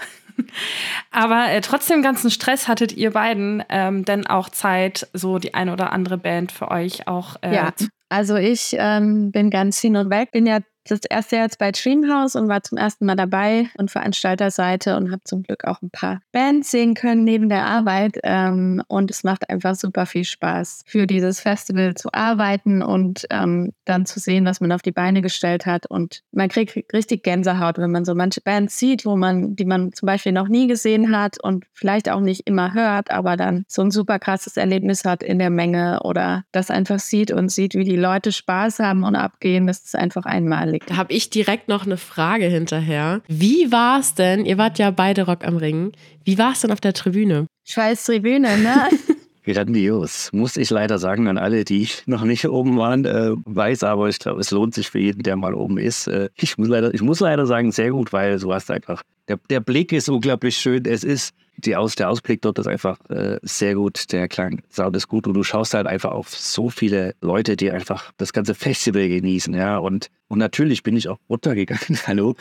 [1.11, 5.73] Aber äh, trotzdem ganzen Stress hattet ihr beiden ähm, denn auch Zeit, so die eine
[5.73, 7.73] oder andere Band für euch auch äh, ja.
[8.09, 11.71] Also ich ähm, bin ganz hin und weg, bin ja das erste Jahr jetzt bei
[11.71, 15.91] Dreamhouse und war zum ersten Mal dabei und Veranstalterseite und habe zum Glück auch ein
[15.91, 18.19] paar Bands sehen können neben der Arbeit.
[18.23, 23.73] Ähm, und es macht einfach super viel Spaß, für dieses Festival zu arbeiten und ähm,
[23.85, 25.87] dann zu sehen, was man auf die Beine gestellt hat.
[25.87, 29.93] Und man kriegt richtig Gänsehaut, wenn man so manche Bands sieht, wo man, die man
[29.93, 33.83] zum Beispiel noch nie gesehen hat und vielleicht auch nicht immer hört, aber dann so
[33.83, 37.85] ein super krasses Erlebnis hat in der Menge oder das einfach sieht und sieht, wie
[37.85, 39.67] die Leute Spaß haben und abgehen.
[39.67, 40.87] Das ist einfach einmalig.
[40.87, 43.21] Da habe ich direkt noch eine Frage hinterher.
[43.29, 45.93] Wie war es denn, ihr wart ja beide Rock am Ring,
[46.25, 47.47] wie war es denn auf der Tribüne?
[47.67, 48.89] Scheiß Tribüne, ne?
[49.53, 54.09] Grandios, muss ich leider sagen an alle, die noch nicht oben waren, äh, weiß aber,
[54.09, 56.07] ich glaube, es lohnt sich für jeden, der mal oben ist.
[56.07, 59.39] Äh, ich, muss leider, ich muss leider sagen, sehr gut, weil du hast einfach, der,
[59.49, 60.85] der Blick ist unglaublich schön.
[60.85, 64.97] Es ist, die Aus, der Ausblick dort ist einfach äh, sehr gut, der Klang Sound
[64.97, 68.55] ist gut und du schaust halt einfach auf so viele Leute, die einfach das ganze
[68.55, 69.79] Festival genießen, ja.
[69.79, 72.35] Und, und natürlich bin ich auch runtergegangen, hallo.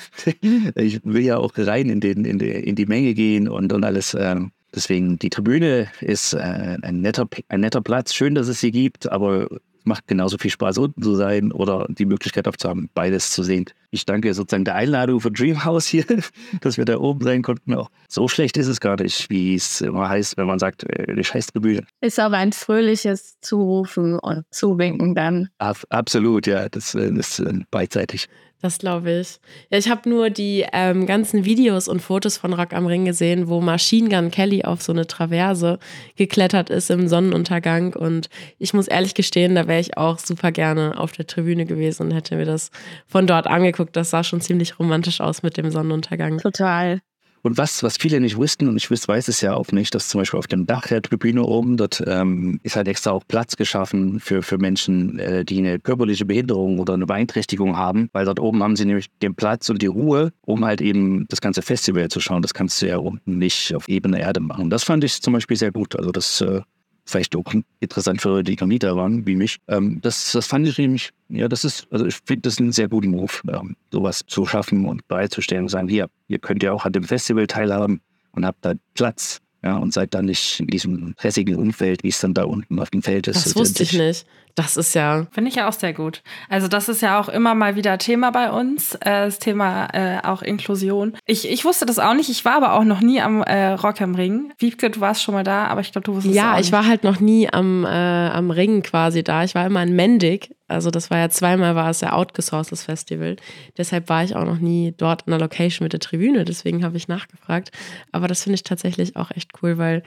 [0.76, 3.84] ich will ja auch rein in, den, in, die, in die Menge gehen und, und
[3.84, 4.16] alles.
[4.18, 8.14] Ähm, Deswegen, die Tribüne ist äh, ein, netter, ein netter Platz.
[8.14, 9.48] Schön, dass es sie gibt, aber
[9.84, 13.66] macht genauso viel Spaß, unten zu sein oder die Möglichkeit aufzuhaben, beides zu sehen.
[13.92, 16.06] Ich danke sozusagen der Einladung für Dreamhouse hier,
[16.62, 17.74] dass wir da oben sein konnten.
[17.74, 21.16] Auch so schlecht ist es gar nicht, wie es immer heißt, wenn man sagt, äh,
[21.16, 21.84] die Scheißtribüne.
[22.02, 25.50] Ist aber ein fröhliches Zurufen und Zuwinken dann.
[25.58, 28.30] absolut, ja, das, äh, das ist äh, beidseitig.
[28.62, 29.40] Das glaube ich.
[29.70, 33.48] Ja, ich habe nur die ähm, ganzen Videos und Fotos von Rock am Ring gesehen,
[33.48, 35.80] wo Machine Gun Kelly auf so eine Traverse
[36.18, 37.94] geklettert ist im Sonnenuntergang.
[37.94, 42.08] Und ich muss ehrlich gestehen, da wäre ich auch super gerne auf der Tribüne gewesen
[42.08, 42.72] und hätte mir das
[43.08, 43.96] von dort angeguckt.
[43.96, 46.40] Das sah schon ziemlich romantisch aus mit dem Sonnenuntergang.
[46.40, 47.00] Total.
[47.42, 50.22] Und was, was viele nicht wussten, und ich weiß es ja auch nicht, dass zum
[50.22, 54.20] Beispiel auf dem Dach der Tribüne oben, dort ähm, ist halt extra auch Platz geschaffen
[54.20, 58.62] für, für Menschen, äh, die eine körperliche Behinderung oder eine Beeinträchtigung haben, weil dort oben
[58.62, 62.20] haben sie nämlich den Platz und die Ruhe, um halt eben das ganze Festival zu
[62.20, 62.42] schauen.
[62.42, 64.70] Das kannst du ja unten nicht auf ebene Erde machen.
[64.70, 65.96] Das fand ich zum Beispiel sehr gut.
[65.96, 66.62] Also das äh,
[67.10, 69.58] vielleicht auch interessant für die Graniter waren, wie mich.
[69.68, 72.88] Ähm, das, das fand ich nämlich, ja, das ist, also ich finde das einen sehr
[72.88, 76.86] guten Move, ähm, sowas zu schaffen und bereitzustellen und sagen, hier, ihr könnt ja auch
[76.86, 81.14] an dem Festival teilhaben und habt da Platz ja, und seid dann nicht in diesem
[81.18, 83.46] stressigen Umfeld, wie es dann da unten auf dem Feld ist.
[83.46, 84.26] Das wusste ich nicht.
[84.56, 85.28] Das ist ja.
[85.32, 86.22] Finde ich ja auch sehr gut.
[86.50, 90.20] Also, das ist ja auch immer mal wieder Thema bei uns, äh, das Thema äh,
[90.24, 91.16] auch Inklusion.
[91.26, 92.30] Ich, ich wusste das auch nicht.
[92.30, 94.52] Ich war aber auch noch nie am äh, Rock am Ring.
[94.58, 96.60] Wiebke, du warst schon mal da, aber ich glaube, du wusstest ja, es auch Ja,
[96.60, 99.44] ich war halt noch nie am, äh, am Ring quasi da.
[99.44, 100.56] Ich war immer in Mendig.
[100.68, 103.38] Also, das war ja zweimal war es ja outgesourced, das Festival.
[103.78, 106.46] Deshalb war ich auch noch nie dort in der Location mit der Tribüne.
[106.46, 107.72] Deswegen habe ich nachgefragt.
[108.12, 110.04] Aber das finde ich tatsächlich auch echt cool, weil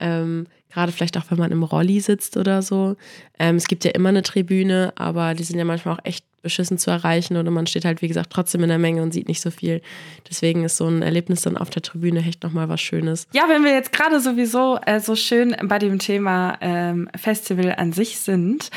[0.00, 2.96] ähm, Gerade vielleicht auch, wenn man im Rolli sitzt oder so.
[3.38, 6.78] Ähm, es gibt ja immer eine Tribüne, aber die sind ja manchmal auch echt beschissen
[6.78, 9.40] zu erreichen oder man steht halt, wie gesagt, trotzdem in der Menge und sieht nicht
[9.40, 9.80] so viel.
[10.28, 13.26] Deswegen ist so ein Erlebnis dann auf der Tribüne echt nochmal was Schönes.
[13.32, 17.92] Ja, wenn wir jetzt gerade sowieso äh, so schön bei dem Thema ähm, Festival an
[17.92, 18.70] sich sind,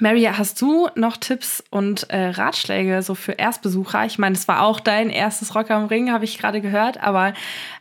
[0.00, 4.06] Mary, hast du noch Tipps und äh, Ratschläge so für Erstbesucher?
[4.06, 7.34] Ich meine, es war auch dein erstes Rock am Ring, habe ich gerade gehört, aber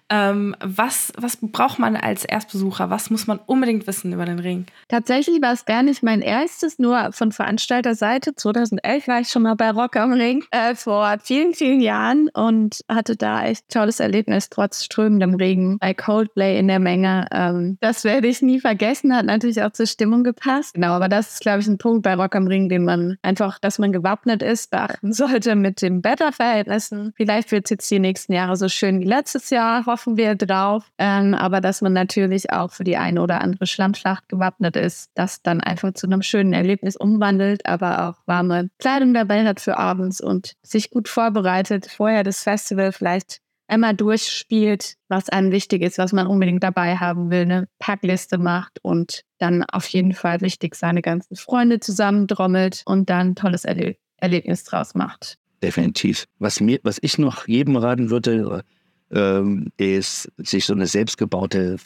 [0.10, 2.90] ähm, was, was braucht man als Erstbesucher?
[2.90, 4.66] Was muss man unbedingt wissen über den Ring?
[4.88, 8.36] Tatsächlich war es gar nicht mein erstes, nur von Veranstalterseite.
[8.36, 12.82] 2011 war ich schon mal bei Rock am Ring äh, vor vielen, vielen Jahren und
[12.88, 17.28] hatte da echt tolles Erlebnis, trotz strömendem Regen bei Coldplay in der Menge.
[17.32, 20.76] Ähm, das werde ich nie vergessen, hat natürlich auch zur Stimmung gepasst.
[20.76, 23.60] Genau, aber das ist, glaube ich, ein Punkt bei Rock am Ring, den man einfach,
[23.60, 27.14] dass man gewappnet ist, beachten sollte mit den Wetterverhältnissen.
[27.18, 30.92] Vielleicht wird es jetzt die nächsten Jahre so schön wie letztes Jahr hoffen wir drauf.
[31.00, 35.42] Ähm, aber dass man natürlich auch für die eine oder andere Schlammschlacht gewappnet ist, das
[35.42, 40.22] dann einfach zu einem schönen Erlebnis umwandelt, aber auch warme Kleidung dabei hat für abends
[40.22, 46.14] und sich gut vorbereitet, vorher das Festival vielleicht einmal durchspielt, was einem wichtig ist, was
[46.14, 51.02] man unbedingt dabei haben will, eine Packliste macht und dann auf jeden Fall wichtig seine
[51.02, 55.38] ganzen Freunde zusammendrommelt und dann ein tolles Erle Erlebnis draus macht.
[55.62, 56.26] Definitiv.
[56.40, 58.64] Was mir, was ich noch jedem raten würde,
[59.12, 61.78] ähm, ist, sich so eine selbstgebaute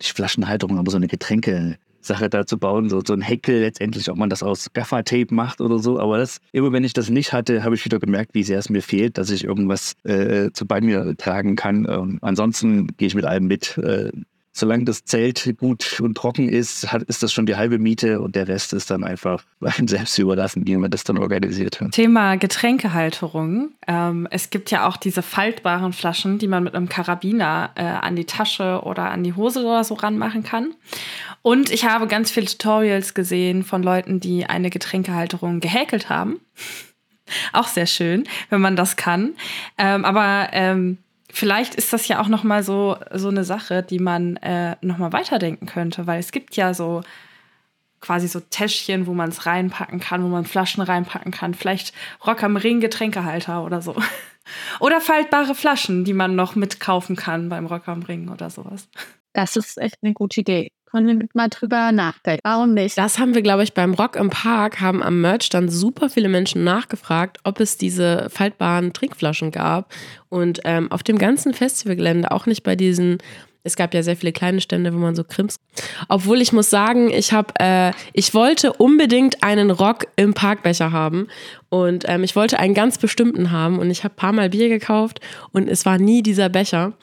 [0.00, 4.16] Flaschenhalterung, aber so eine Getränke Sache da zu bauen, so, so ein Heckel letztendlich, ob
[4.16, 5.98] man das aus Gaffer-Tape macht oder so.
[5.98, 8.70] Aber das, immer wenn ich das nicht hatte, habe ich wieder gemerkt, wie sehr es
[8.70, 11.86] mir fehlt, dass ich irgendwas äh, zu bei mir tragen kann.
[11.88, 13.76] Ähm, ansonsten gehe ich mit allem mit.
[13.78, 14.10] Äh,
[14.52, 18.34] solange das Zelt gut und trocken ist, hat, ist das schon die halbe Miete und
[18.34, 21.80] der Rest ist dann einfach einem selbst überlassen, wie man das dann organisiert.
[21.92, 23.70] Thema Getränkehalterung.
[23.86, 28.16] Ähm, es gibt ja auch diese faltbaren Flaschen, die man mit einem Karabiner äh, an
[28.16, 30.74] die Tasche oder an die Hose oder so ranmachen kann.
[31.42, 36.40] Und ich habe ganz viele Tutorials gesehen von Leuten, die eine Getränkehalterung gehäkelt haben.
[37.52, 39.34] auch sehr schön, wenn man das kann.
[39.78, 40.98] Ähm, aber ähm,
[41.32, 44.98] vielleicht ist das ja auch noch mal so so eine Sache, die man äh, noch
[44.98, 47.02] mal weiterdenken könnte, weil es gibt ja so
[48.00, 51.54] quasi so Täschchen, wo man es reinpacken kann, wo man Flaschen reinpacken kann.
[51.54, 51.94] Vielleicht
[52.26, 53.94] Rock am Ring Getränkehalter oder so.
[54.80, 58.88] Oder faltbare Flaschen, die man noch mitkaufen kann beim Rock am Ring oder sowas.
[59.32, 60.72] Das ist echt eine gute Idee.
[60.90, 62.40] Können wir mal drüber nachdenken.
[62.42, 62.98] Warum nicht?
[62.98, 66.28] Das haben wir, glaube ich, beim Rock im Park, haben am Merch dann super viele
[66.28, 69.92] Menschen nachgefragt, ob es diese faltbaren Trinkflaschen gab.
[70.28, 73.18] Und ähm, auf dem ganzen Festivalgelände, auch nicht bei diesen
[73.62, 75.60] es gab ja sehr viele kleine Stände, wo man so Krims.
[76.08, 81.28] Obwohl ich muss sagen, ich habe, äh, ich wollte unbedingt einen Rock im Parkbecher haben
[81.68, 85.20] und ähm, ich wollte einen ganz bestimmten haben und ich habe paar Mal Bier gekauft
[85.52, 86.94] und es war nie dieser Becher.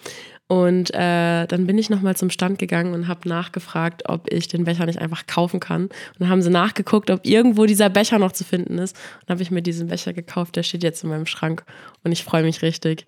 [0.48, 4.64] Und äh, dann bin ich nochmal zum Stand gegangen und habe nachgefragt, ob ich den
[4.64, 5.84] Becher nicht einfach kaufen kann.
[5.84, 8.96] Und dann haben sie nachgeguckt, ob irgendwo dieser Becher noch zu finden ist.
[9.22, 11.66] Und habe ich mir diesen Becher gekauft, der steht jetzt in meinem Schrank
[12.04, 13.06] und ich freue mich richtig.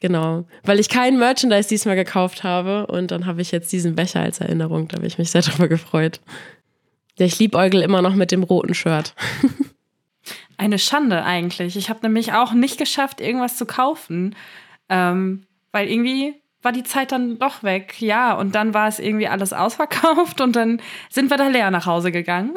[0.00, 4.20] Genau, weil ich kein Merchandise diesmal gekauft habe und dann habe ich jetzt diesen Becher
[4.20, 4.88] als Erinnerung.
[4.88, 6.20] Da habe ich mich sehr drüber gefreut.
[7.18, 9.14] Ja, ich liebäugel immer noch mit dem roten Shirt.
[10.56, 11.76] Eine Schande eigentlich.
[11.76, 14.36] Ich habe nämlich auch nicht geschafft, irgendwas zu kaufen,
[14.88, 18.00] ähm, weil irgendwie war die Zeit dann doch weg.
[18.00, 21.86] Ja, und dann war es irgendwie alles ausverkauft und dann sind wir da leer nach
[21.86, 22.54] Hause gegangen.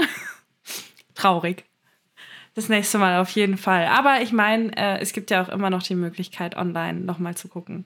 [1.15, 1.65] Traurig
[2.53, 3.85] das nächste Mal auf jeden Fall.
[3.87, 7.47] Aber ich meine, äh, es gibt ja auch immer noch die Möglichkeit, online nochmal zu
[7.47, 7.85] gucken.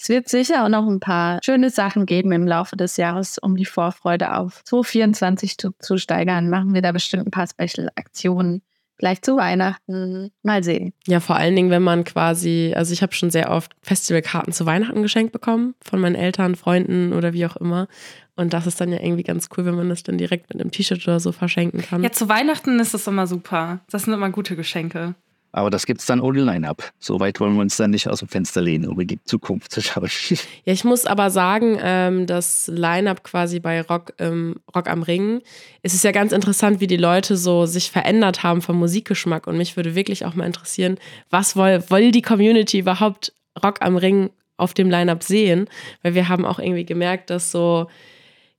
[0.00, 3.56] Es wird sicher auch noch ein paar schöne Sachen geben im Laufe des Jahres, um
[3.56, 6.50] die Vorfreude auf 2024 zu, zu steigern.
[6.50, 8.62] Machen wir da bestimmt ein paar Special-Aktionen.
[8.98, 10.30] Vielleicht zu Weihnachten.
[10.42, 10.92] Mal sehen.
[11.06, 14.66] Ja, vor allen Dingen, wenn man quasi, also ich habe schon sehr oft Festivalkarten zu
[14.66, 17.86] Weihnachten geschenkt bekommen von meinen Eltern, Freunden oder wie auch immer.
[18.34, 20.70] Und das ist dann ja irgendwie ganz cool, wenn man das dann direkt mit einem
[20.70, 22.02] T-Shirt oder so verschenken kann.
[22.02, 23.80] Ja, zu Weihnachten ist das immer super.
[23.90, 25.14] Das sind immer gute Geschenke.
[25.52, 26.92] Aber das gibt es dann ohne Line-Up.
[26.98, 29.72] So weit wollen wir uns dann nicht aus dem Fenster lehnen, um in die Zukunft
[29.72, 30.08] zu schauen.
[30.64, 35.40] Ja, ich muss aber sagen, ähm, das Line-Up quasi bei Rock, ähm, Rock am Ring,
[35.82, 39.46] es ist ja ganz interessant, wie die Leute so sich verändert haben vom Musikgeschmack.
[39.46, 40.98] Und mich würde wirklich auch mal interessieren,
[41.30, 43.32] was will, will die Community überhaupt
[43.62, 45.68] Rock am Ring auf dem Line-Up sehen?
[46.02, 47.88] Weil wir haben auch irgendwie gemerkt, dass so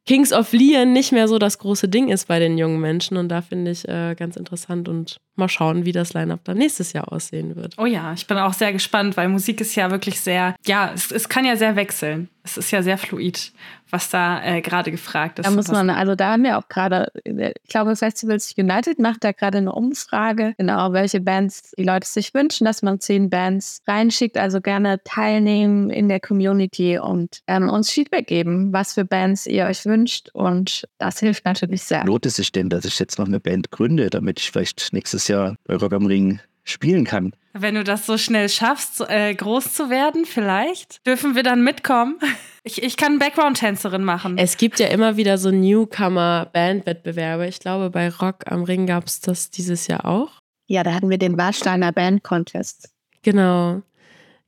[0.06, 3.18] Kings of Leon nicht mehr so das große Ding ist bei den jungen Menschen.
[3.18, 6.94] Und da finde ich äh, ganz interessant und mal schauen, wie das Line-Up dann nächstes
[6.94, 7.76] Jahr aussehen wird.
[7.78, 11.12] Oh ja, ich bin auch sehr gespannt, weil Musik ist ja wirklich sehr, ja, es,
[11.12, 12.30] es kann ja sehr wechseln.
[12.52, 13.52] Es ist ja sehr fluid,
[13.90, 15.46] was da äh, gerade gefragt ist.
[15.46, 19.32] Da muss man, also da haben wir auch gerade, ich glaube, Festivals United macht da
[19.32, 24.38] gerade eine Umfrage, genau, welche Bands die Leute sich wünschen, dass man zehn Bands reinschickt,
[24.38, 29.66] also gerne teilnehmen in der Community und ähm, uns Feedback geben, was für Bands ihr
[29.66, 32.04] euch wünscht und das hilft natürlich sehr.
[32.06, 35.28] Lohnt es sich denn, dass ich jetzt noch eine Band gründe, damit ich vielleicht nächstes
[35.28, 37.34] Jahr bei Rock am Ring spielen kann.
[37.54, 42.20] Wenn du das so schnell schaffst, äh, groß zu werden, vielleicht, dürfen wir dann mitkommen.
[42.66, 44.38] Ich, ich kann Background-Tänzerin machen.
[44.38, 47.48] Es gibt ja immer wieder so Newcomer-Band-Wettbewerbe.
[47.48, 50.42] Ich glaube, bei Rock am Ring gab es das dieses Jahr auch.
[50.68, 52.90] Ja, da hatten wir den Warsteiner Band-Contest.
[53.24, 53.82] Genau.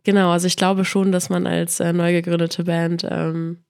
[0.03, 3.63] Genau, also ich glaube schon, dass man als äh, neu gegründete Band ähm,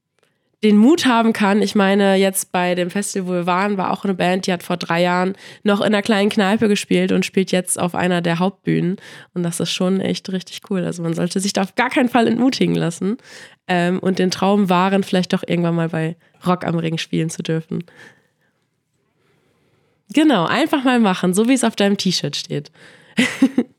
[0.64, 1.62] den Mut haben kann.
[1.62, 4.62] Ich meine, jetzt bei dem Festival, wo wir waren, war auch eine Band, die hat
[4.62, 8.38] vor drei Jahren noch in einer kleinen Kneipe gespielt und spielt jetzt auf einer der
[8.40, 8.98] Hauptbühnen.
[9.34, 10.86] Und das ist schon echt richtig cool.
[10.86, 13.18] Also man sollte sich da auf gar keinen Fall entmutigen lassen
[13.68, 17.42] ähm, und den Traum wahren, vielleicht doch irgendwann mal bei Rock am Ring spielen zu
[17.42, 17.84] dürfen.
[20.14, 22.72] Genau, einfach mal machen, so wie es auf deinem T-Shirt steht.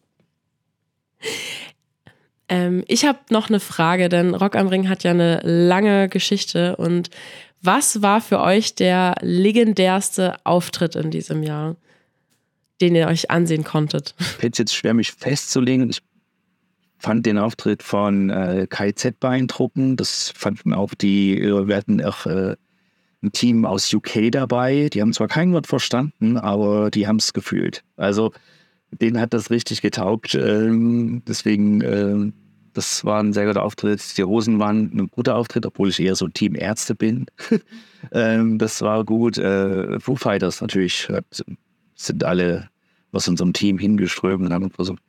[2.52, 6.76] Ähm, ich habe noch eine Frage, denn Rock am Ring hat ja eine lange Geschichte.
[6.76, 7.08] Und
[7.62, 11.76] was war für euch der legendärste Auftritt in diesem Jahr,
[12.82, 14.14] den ihr euch ansehen konntet?
[14.18, 15.88] Ich hätte jetzt schwer, mich festzulegen.
[15.88, 16.02] Ich
[16.98, 19.98] fand den Auftritt von äh, KZ beeindruckend.
[19.98, 22.56] Das fanden auch die, wir hatten auch äh,
[23.22, 24.90] ein Team aus UK dabei.
[24.92, 27.82] Die haben zwar kein Wort verstanden, aber die haben es gefühlt.
[27.96, 28.30] Also
[29.00, 30.34] denen hat das richtig getaugt.
[30.34, 32.32] Ähm, deswegen, äh,
[32.72, 34.16] das war ein sehr guter Auftritt.
[34.16, 37.26] Die Rosen waren ein guter Auftritt, obwohl ich eher so Team Ärzte bin.
[38.12, 39.38] ähm, das war gut.
[39.38, 41.08] Äh, Foo Fighters natürlich
[41.94, 42.68] sind alle
[43.12, 45.02] aus unserem Team hingeströmt und haben versucht,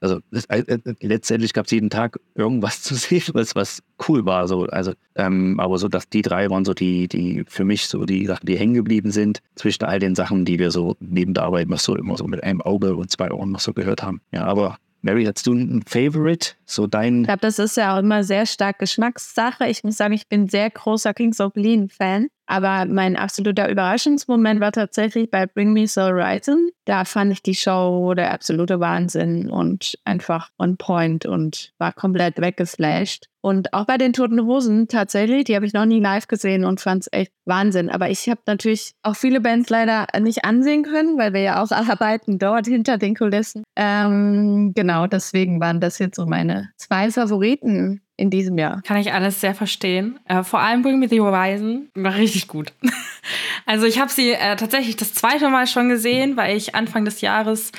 [0.00, 4.48] also äh, äh, letztendlich gab es jeden Tag irgendwas zu sehen, was, was cool war.
[4.48, 4.64] So.
[4.66, 8.26] Also, ähm, aber so, dass die drei waren so die, die für mich so die
[8.26, 11.68] Sachen, die hängen geblieben sind, zwischen all den Sachen, die wir so neben der Arbeit
[11.68, 14.20] noch so immer so mit einem Auge und zwei Ohren noch so gehört haben.
[14.32, 16.52] Ja, aber Mary, hast du ein Favorite?
[16.66, 17.22] So dein.
[17.22, 19.66] Ich glaube, das ist ja auch immer sehr stark Geschmackssache.
[19.68, 22.28] Ich muss sagen, ich bin sehr großer Kings of Lean-Fan.
[22.50, 26.70] Aber mein absoluter Überraschungsmoment war tatsächlich bei Bring Me So Horizon.
[26.84, 32.40] Da fand ich die Show der absolute Wahnsinn und einfach on point und war komplett
[32.40, 33.26] weggeflasht.
[33.40, 36.80] Und auch bei den Toten Hosen tatsächlich, die habe ich noch nie live gesehen und
[36.80, 37.88] fand es echt Wahnsinn.
[37.88, 41.70] Aber ich habe natürlich auch viele Bands leider nicht ansehen können, weil wir ja auch
[41.70, 43.62] arbeiten dort hinter den Kulissen.
[43.76, 48.82] Ähm, genau, deswegen waren das jetzt so meine zwei Favoriten in diesem Jahr.
[48.82, 50.20] Kann ich alles sehr verstehen.
[50.26, 52.72] Äh, vor allem Bring Me the Horizon war richtig gut.
[53.66, 57.22] also ich habe sie äh, tatsächlich das zweite Mal schon gesehen, weil ich Anfang des
[57.22, 57.72] Jahres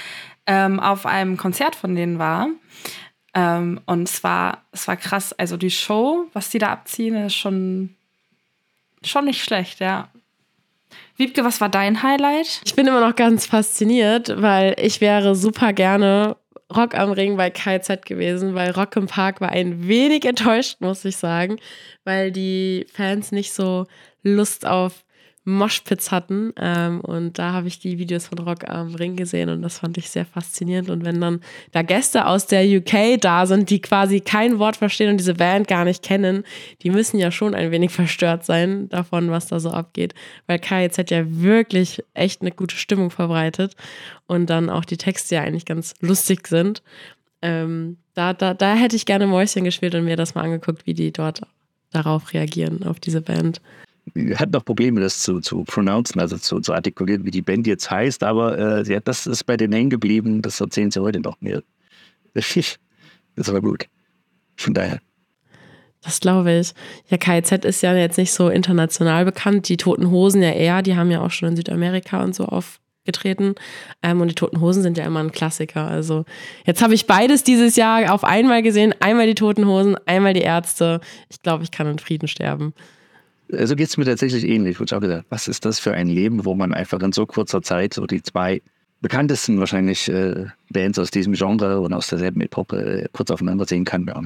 [0.48, 2.48] ähm, auf einem Konzert von denen war.
[3.36, 5.32] Ähm, und es war, es war krass.
[5.34, 7.96] Also die Show, was die da abziehen, ist schon,
[9.04, 10.10] schon nicht schlecht, ja.
[11.18, 12.62] Wiebke, was war dein Highlight?
[12.66, 16.36] Ich bin immer noch ganz fasziniert, weil ich wäre super gerne
[16.76, 21.06] Rock am Ring bei KZ gewesen, weil Rock im Park war ein wenig enttäuscht, muss
[21.06, 21.58] ich sagen,
[22.04, 23.86] weil die Fans nicht so
[24.24, 25.04] Lust auf
[25.44, 26.54] Moshpits hatten.
[26.58, 29.98] Ähm, und da habe ich die Videos von Rock am Ring gesehen und das fand
[29.98, 30.90] ich sehr faszinierend.
[30.90, 35.10] Und wenn dann da Gäste aus der UK da sind, die quasi kein Wort verstehen
[35.10, 36.44] und diese Band gar nicht kennen,
[36.82, 40.14] die müssen ja schon ein wenig verstört sein davon, was da so abgeht.
[40.46, 43.76] Weil KIZ ja wirklich echt eine gute Stimmung verbreitet
[44.28, 46.84] und dann auch die Texte ja eigentlich ganz lustig sind.
[47.42, 50.94] Ähm, da, da, da hätte ich gerne Mäuschen gespielt und mir das mal angeguckt, wie
[50.94, 51.42] die dort
[51.92, 53.62] darauf reagieren, auf diese Band
[54.36, 57.90] hat noch Probleme, das zu, zu pronouncen, also zu, zu artikulieren, wie die Band jetzt
[57.90, 61.40] heißt, aber äh, ja, das ist bei denen hängen geblieben, das erzählen sie heute noch
[61.42, 61.62] mehr.
[63.38, 63.88] Das war gut.
[64.58, 65.00] Von daher.
[66.02, 66.74] Das glaube ich.
[67.08, 69.70] Ja, KIZ ist ja jetzt nicht so international bekannt.
[69.70, 73.56] Die Toten Hosen ja eher, die haben ja auch schon in Südamerika und so aufgetreten.
[74.04, 75.88] Ähm, und die Toten Hosen sind ja immer ein Klassiker.
[75.88, 76.26] Also
[76.66, 78.94] jetzt habe ich beides dieses Jahr auf einmal gesehen.
[79.00, 81.00] Einmal die Toten Hosen, einmal die Ärzte.
[81.30, 82.74] Ich glaube, ich kann in Frieden sterben.
[83.52, 84.80] So also geht es mir tatsächlich ähnlich.
[84.80, 87.26] Wo ich auch gesagt was ist das für ein Leben, wo man einfach in so
[87.26, 88.62] kurzer Zeit so die zwei
[89.02, 93.84] bekanntesten wahrscheinlich äh, Bands aus diesem Genre und aus derselben Epoche äh, kurz aufeinander sehen
[93.84, 94.06] kann.
[94.08, 94.22] Ja,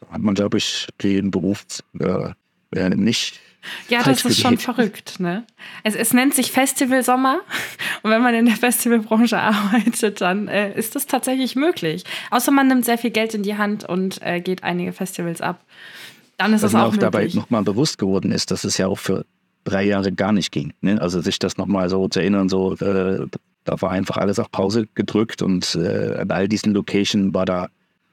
[0.00, 1.64] da hat man, glaube ich, den Beruf
[2.00, 3.40] äh, nicht.
[3.88, 5.20] Ja, das ist schon verrückt.
[5.20, 5.44] Ne?
[5.84, 7.40] Es, es, nennt sich Festival Sommer.
[8.02, 12.04] Und wenn man in der Festivalbranche arbeitet, dann äh, ist das tatsächlich möglich.
[12.30, 15.64] Außer man nimmt sehr viel Geld in die Hand und äh, geht einige Festivals ab
[16.36, 19.24] dann ist es auch, auch dabei nochmal bewusst geworden ist, dass es ja auch für
[19.64, 20.72] drei Jahre gar nicht ging.
[20.80, 21.00] Ne?
[21.00, 23.26] Also sich das nochmal so zu erinnern, so äh,
[23.64, 27.68] da war einfach alles auf Pause gedrückt und äh, an all diesen Locations war da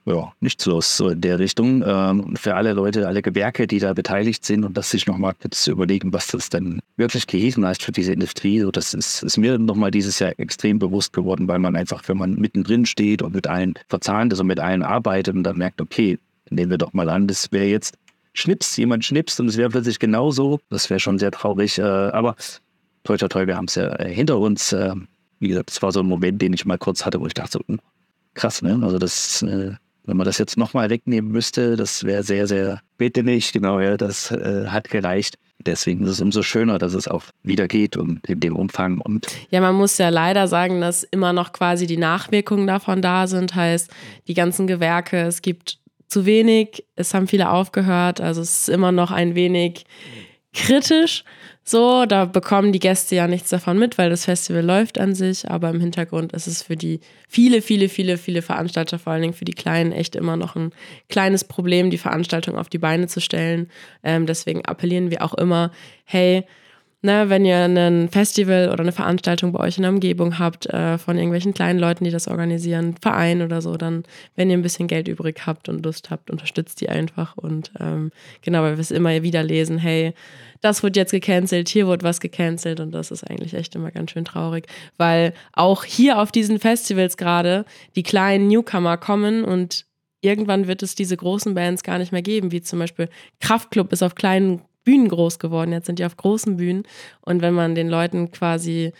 [0.05, 1.83] ja, nichts los so in der Richtung.
[1.85, 5.35] Ähm, und für alle Leute, alle Gewerke, die da beteiligt sind und das sich nochmal
[5.51, 9.37] zu überlegen, was das denn wirklich gehießen heißt für diese Industrie, so das ist, ist
[9.37, 13.35] mir nochmal dieses Jahr extrem bewusst geworden, weil man einfach, wenn man mittendrin steht und
[13.35, 16.17] mit allen verzahnt ist und mit allen arbeitet und dann merkt, okay,
[16.49, 17.95] nehmen wir doch mal an, das wäre jetzt
[18.33, 20.59] schnippst, jemand schnippst und es wäre plötzlich genauso.
[20.69, 21.77] Das wäre schon sehr traurig.
[21.77, 22.35] Äh, aber
[23.03, 24.73] toll, toll, toll, wir haben es ja äh, hinter uns.
[24.73, 24.95] Äh,
[25.39, 27.53] wie gesagt, das war so ein Moment, den ich mal kurz hatte, wo ich dachte,
[27.53, 27.79] so, hm,
[28.33, 28.79] krass, ne?
[28.83, 29.73] Also das, äh,
[30.05, 33.97] wenn man das jetzt nochmal wegnehmen müsste, das wäre sehr, sehr, bitte nicht, genau, ja,
[33.97, 35.35] das äh, hat gereicht.
[35.65, 38.99] Deswegen ist es umso schöner, dass es auch wieder geht und in dem Umfang.
[38.99, 43.27] Und ja, man muss ja leider sagen, dass immer noch quasi die Nachwirkungen davon da
[43.27, 43.53] sind.
[43.53, 43.91] Heißt,
[44.27, 45.77] die ganzen Gewerke, es gibt
[46.11, 46.83] zu wenig.
[46.95, 48.19] Es haben viele aufgehört.
[48.19, 49.85] Also es ist immer noch ein wenig
[50.53, 51.23] kritisch.
[51.63, 55.49] So, da bekommen die Gäste ja nichts davon mit, weil das Festival läuft an sich,
[55.49, 56.99] aber im Hintergrund ist es für die
[57.29, 60.71] viele, viele, viele, viele Veranstalter, vor allen Dingen für die Kleinen, echt immer noch ein
[61.07, 63.69] kleines Problem, die Veranstaltung auf die Beine zu stellen.
[64.03, 65.71] Ähm, deswegen appellieren wir auch immer,
[66.03, 66.43] hey,
[67.01, 70.97] ne, wenn ihr ein Festival oder eine Veranstaltung bei euch in der Umgebung habt, äh,
[70.97, 74.03] von irgendwelchen kleinen Leuten, die das organisieren, Verein oder so, dann,
[74.35, 77.37] wenn ihr ein bisschen Geld übrig habt und Lust habt, unterstützt die einfach.
[77.37, 80.13] Und ähm, genau, weil wir es immer wieder lesen, hey,
[80.61, 84.11] das wird jetzt gecancelt, hier wird was gecancelt und das ist eigentlich echt immer ganz
[84.11, 89.85] schön traurig, weil auch hier auf diesen Festivals gerade die kleinen Newcomer kommen und
[90.21, 94.03] irgendwann wird es diese großen Bands gar nicht mehr geben, wie zum Beispiel Kraftklub ist
[94.03, 96.83] auf kleinen Bühnen groß geworden, jetzt sind die auf großen Bühnen.
[97.21, 98.93] Und wenn man den Leuten quasi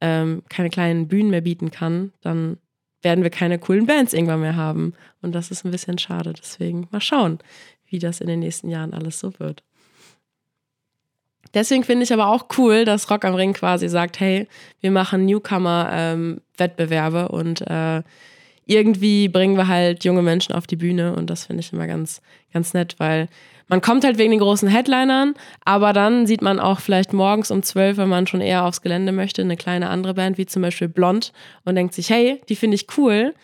[0.00, 2.58] ähm, keine kleinen Bühnen mehr bieten kann, dann
[3.02, 4.94] werden wir keine coolen Bands irgendwann mehr haben.
[5.20, 6.32] Und das ist ein bisschen schade.
[6.32, 7.38] Deswegen mal schauen,
[7.86, 9.62] wie das in den nächsten Jahren alles so wird.
[11.54, 14.48] Deswegen finde ich aber auch cool, dass Rock am Ring quasi sagt, hey,
[14.80, 18.02] wir machen Newcomer-Wettbewerbe ähm, und äh,
[18.64, 22.22] irgendwie bringen wir halt junge Menschen auf die Bühne und das finde ich immer ganz,
[22.52, 23.28] ganz nett, weil
[23.68, 25.34] man kommt halt wegen den großen Headlinern,
[25.64, 29.12] aber dann sieht man auch vielleicht morgens um zwölf, wenn man schon eher aufs Gelände
[29.12, 31.32] möchte, eine kleine andere Band wie zum Beispiel Blond
[31.64, 33.34] und denkt sich, hey, die finde ich cool.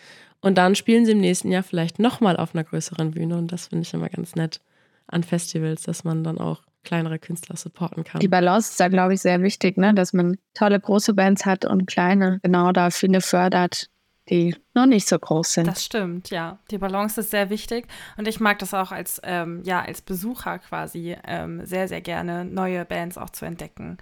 [0.41, 3.67] Und dann spielen sie im nächsten Jahr vielleicht nochmal auf einer größeren Bühne und das
[3.67, 4.61] finde ich immer ganz nett
[5.07, 8.21] an Festivals, dass man dann auch kleinere Künstler supporten kann.
[8.21, 9.93] Die Balance ist da, glaube ich, sehr wichtig, ne?
[9.93, 13.89] dass man tolle große Bands hat und kleine, genau da viele fördert
[14.29, 15.67] die noch nicht so groß sind.
[15.67, 16.59] Das stimmt, ja.
[16.71, 20.59] Die Balance ist sehr wichtig und ich mag das auch als, ähm, ja, als Besucher
[20.59, 23.97] quasi ähm, sehr, sehr gerne, neue Bands auch zu entdecken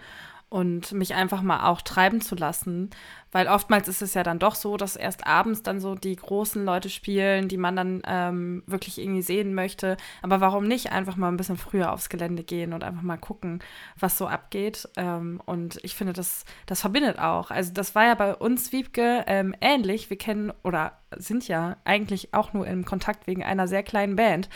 [0.50, 2.90] und mich einfach mal auch treiben zu lassen,
[3.34, 6.64] weil oftmals ist es ja dann doch so, dass erst abends dann so die großen
[6.64, 9.98] Leute spielen, die man dann ähm, wirklich irgendwie sehen möchte.
[10.22, 13.60] Aber warum nicht einfach mal ein bisschen früher aufs Gelände gehen und einfach mal gucken,
[14.00, 14.88] was so abgeht?
[14.96, 17.52] Ähm, und ich finde, das, das verbindet auch.
[17.52, 20.10] Also das war ja bei uns, Wiebke, ähm, ähnlich.
[20.10, 24.48] Wir kennen oder sind ja eigentlich auch nur im Kontakt wegen einer sehr kleinen Band,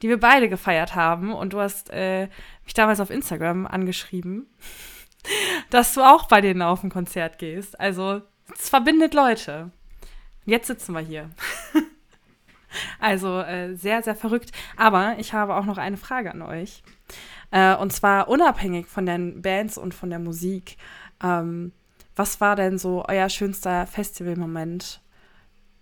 [0.00, 1.34] die wir beide gefeiert haben.
[1.34, 2.28] Und du hast äh,
[2.64, 4.46] mich damals auf Instagram angeschrieben
[5.70, 7.78] dass du auch bei denen auf ein Konzert gehst.
[7.78, 8.22] Also,
[8.54, 9.70] es verbindet Leute.
[10.44, 11.30] Jetzt sitzen wir hier.
[13.00, 14.52] also, äh, sehr, sehr verrückt.
[14.76, 16.82] Aber ich habe auch noch eine Frage an euch.
[17.50, 20.76] Äh, und zwar unabhängig von den Bands und von der Musik.
[21.22, 21.72] Ähm,
[22.16, 25.00] was war denn so euer schönster Festivalmoment,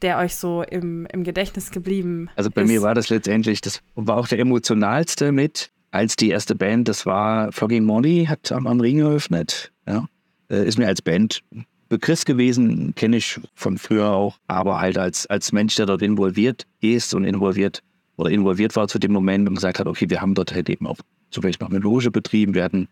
[0.00, 2.68] der euch so im, im Gedächtnis geblieben Also bei ist?
[2.68, 7.06] mir war das letztendlich, das war auch der emotionalste mit als die erste Band, das
[7.06, 9.70] war Flogging Molly, hat am, am Ring eröffnet.
[9.86, 10.06] Ja.
[10.50, 11.42] Äh, ist mir als Band
[11.88, 16.66] Begriff gewesen, kenne ich von früher auch, aber halt als, als Mensch, der dort involviert
[16.80, 17.82] ist und involviert
[18.16, 20.86] oder involviert war zu dem Moment und gesagt hat, okay, wir haben dort halt eben
[20.86, 20.96] auch
[21.30, 22.88] zufällig noch eine Loge betrieben, wir hatten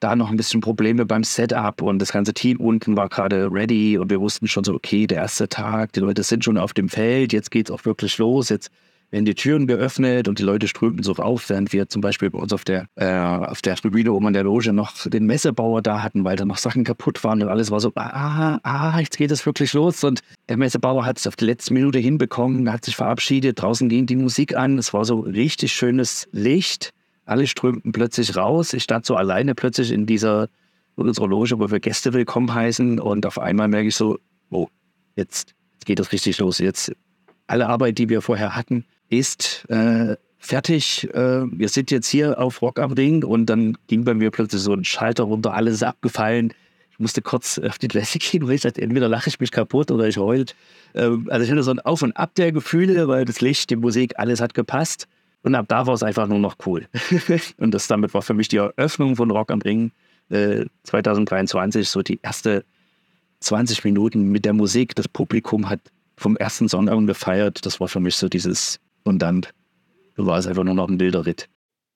[0.00, 3.96] da noch ein bisschen Probleme beim Setup und das ganze Team unten war gerade ready
[3.96, 6.90] und wir wussten schon so, okay, der erste Tag, die Leute sind schon auf dem
[6.90, 8.70] Feld, jetzt geht es auch wirklich los, jetzt
[9.10, 12.38] werden die Türen geöffnet und die Leute strömten so auf, während wir zum Beispiel bei
[12.38, 16.02] uns auf der, äh, auf der Tribüne oben in der Loge noch den Messebauer da
[16.02, 19.30] hatten, weil da noch Sachen kaputt waren und alles war so, ah, ah, jetzt geht
[19.30, 20.04] es wirklich los.
[20.04, 24.04] Und der Messebauer hat es auf die letzte Minute hinbekommen, hat sich verabschiedet, draußen ging
[24.04, 26.90] die Musik an, es war so richtig schönes Licht,
[27.24, 28.74] alle strömten plötzlich raus.
[28.74, 30.48] Ich stand so alleine plötzlich in dieser,
[30.98, 34.18] in unserer Loge, wo wir Gäste willkommen heißen und auf einmal merke ich so,
[34.50, 34.68] oh,
[35.16, 36.58] jetzt, jetzt geht es richtig los.
[36.58, 36.92] Jetzt
[37.46, 41.08] alle Arbeit, die wir vorher hatten, ist äh, fertig.
[41.14, 44.62] Äh, wir sind jetzt hier auf Rock am Ring und dann ging bei mir plötzlich
[44.62, 46.54] so ein Schalter runter, alles ist abgefallen.
[46.90, 49.90] Ich musste kurz auf die Toilette gehen, weil ich dachte, entweder lache ich mich kaputt
[49.90, 50.54] oder ich heult.
[50.94, 53.76] Ähm, also ich hatte so ein Auf und Ab der Gefühle, weil das Licht, die
[53.76, 55.06] Musik, alles hat gepasst.
[55.42, 56.88] Und ab da war es einfach nur noch cool.
[57.58, 59.92] und das damit war für mich die Eröffnung von Rock am Ring
[60.30, 62.64] äh, 2023 so die erste
[63.40, 64.94] 20 Minuten mit der Musik.
[64.96, 65.80] Das Publikum hat
[66.16, 67.64] vom ersten Song gefeiert.
[67.64, 69.46] Das war für mich so dieses und dann
[70.16, 71.48] war es einfach nur noch ein wilder Ritt.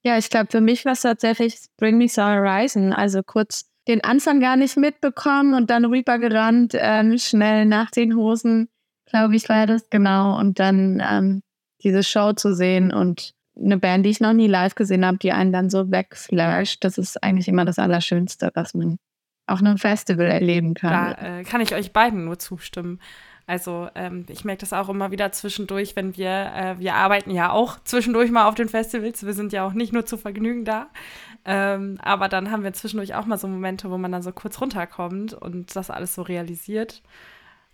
[0.04, 2.92] Ja, ich glaube, für mich war es tatsächlich Bring Me Some Horizon.
[2.92, 8.68] Also kurz den Anfang gar nicht mitbekommen und dann rübergerannt, ähm, schnell nach den Hosen,
[9.06, 10.38] glaube ich, war das genau.
[10.38, 11.42] Und dann ähm,
[11.82, 15.32] diese Show zu sehen und eine Band, die ich noch nie live gesehen habe, die
[15.32, 18.98] einen dann so wegflasht, das ist eigentlich immer das Allerschönste, was man
[19.46, 21.16] auf einem Festival erleben kann.
[21.16, 23.00] Da äh, kann ich euch beiden nur zustimmen.
[23.52, 27.50] Also ähm, ich merke das auch immer wieder zwischendurch, wenn wir, äh, wir arbeiten ja
[27.50, 29.26] auch zwischendurch mal auf den Festivals.
[29.26, 30.88] Wir sind ja auch nicht nur zu Vergnügen da.
[31.44, 34.58] Ähm, aber dann haben wir zwischendurch auch mal so Momente, wo man dann so kurz
[34.58, 37.02] runterkommt und das alles so realisiert.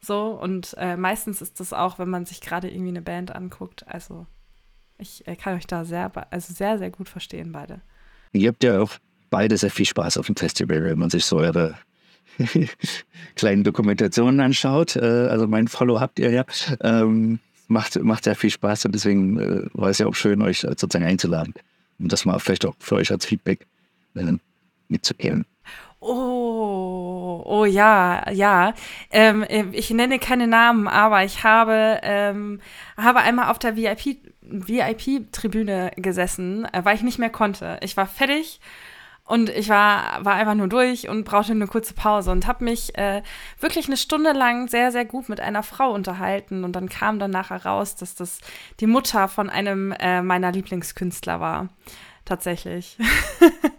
[0.00, 3.86] So, und äh, meistens ist das auch, wenn man sich gerade irgendwie eine Band anguckt.
[3.86, 4.26] Also
[4.98, 7.82] ich äh, kann euch da sehr, also sehr, sehr gut verstehen, beide.
[8.32, 8.94] Ihr habt ja auch
[9.30, 11.76] beide sehr viel Spaß auf dem Festival, wenn man sich so eure
[13.34, 14.96] kleinen Dokumentationen anschaut.
[14.96, 16.44] Äh, also mein Follow habt ihr ja.
[16.80, 20.60] Ähm, macht, macht sehr viel Spaß und deswegen äh, war es ja auch schön, euch
[20.60, 21.54] sozusagen einzuladen,
[21.98, 23.66] um das mal vielleicht auch für euch als Feedback
[24.14, 24.32] äh,
[24.88, 25.44] mitzugeben.
[26.00, 28.72] Oh, oh ja, ja.
[29.10, 32.60] Ähm, ich nenne keine Namen, aber ich habe, ähm,
[32.96, 37.78] habe einmal auf der VIP, VIP-Tribüne gesessen, äh, weil ich nicht mehr konnte.
[37.82, 38.60] Ich war fertig
[39.28, 42.96] und ich war, war einfach nur durch und brauchte eine kurze Pause und habe mich
[42.96, 43.22] äh,
[43.60, 46.64] wirklich eine Stunde lang sehr, sehr gut mit einer Frau unterhalten.
[46.64, 48.40] Und dann kam dann nachher raus, dass das
[48.80, 51.68] die Mutter von einem äh, meiner Lieblingskünstler war.
[52.24, 52.96] Tatsächlich.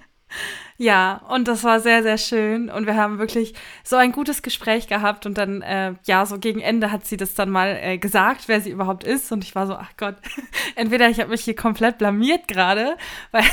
[0.82, 2.70] Ja, und das war sehr, sehr schön.
[2.70, 3.54] Und wir haben wirklich
[3.84, 5.26] so ein gutes Gespräch gehabt.
[5.26, 8.62] Und dann, äh, ja, so gegen Ende hat sie das dann mal äh, gesagt, wer
[8.62, 9.30] sie überhaupt ist.
[9.34, 10.16] Und ich war so, ach Gott,
[10.76, 12.96] entweder ich habe mich hier komplett blamiert gerade,
[13.32, 13.44] weil,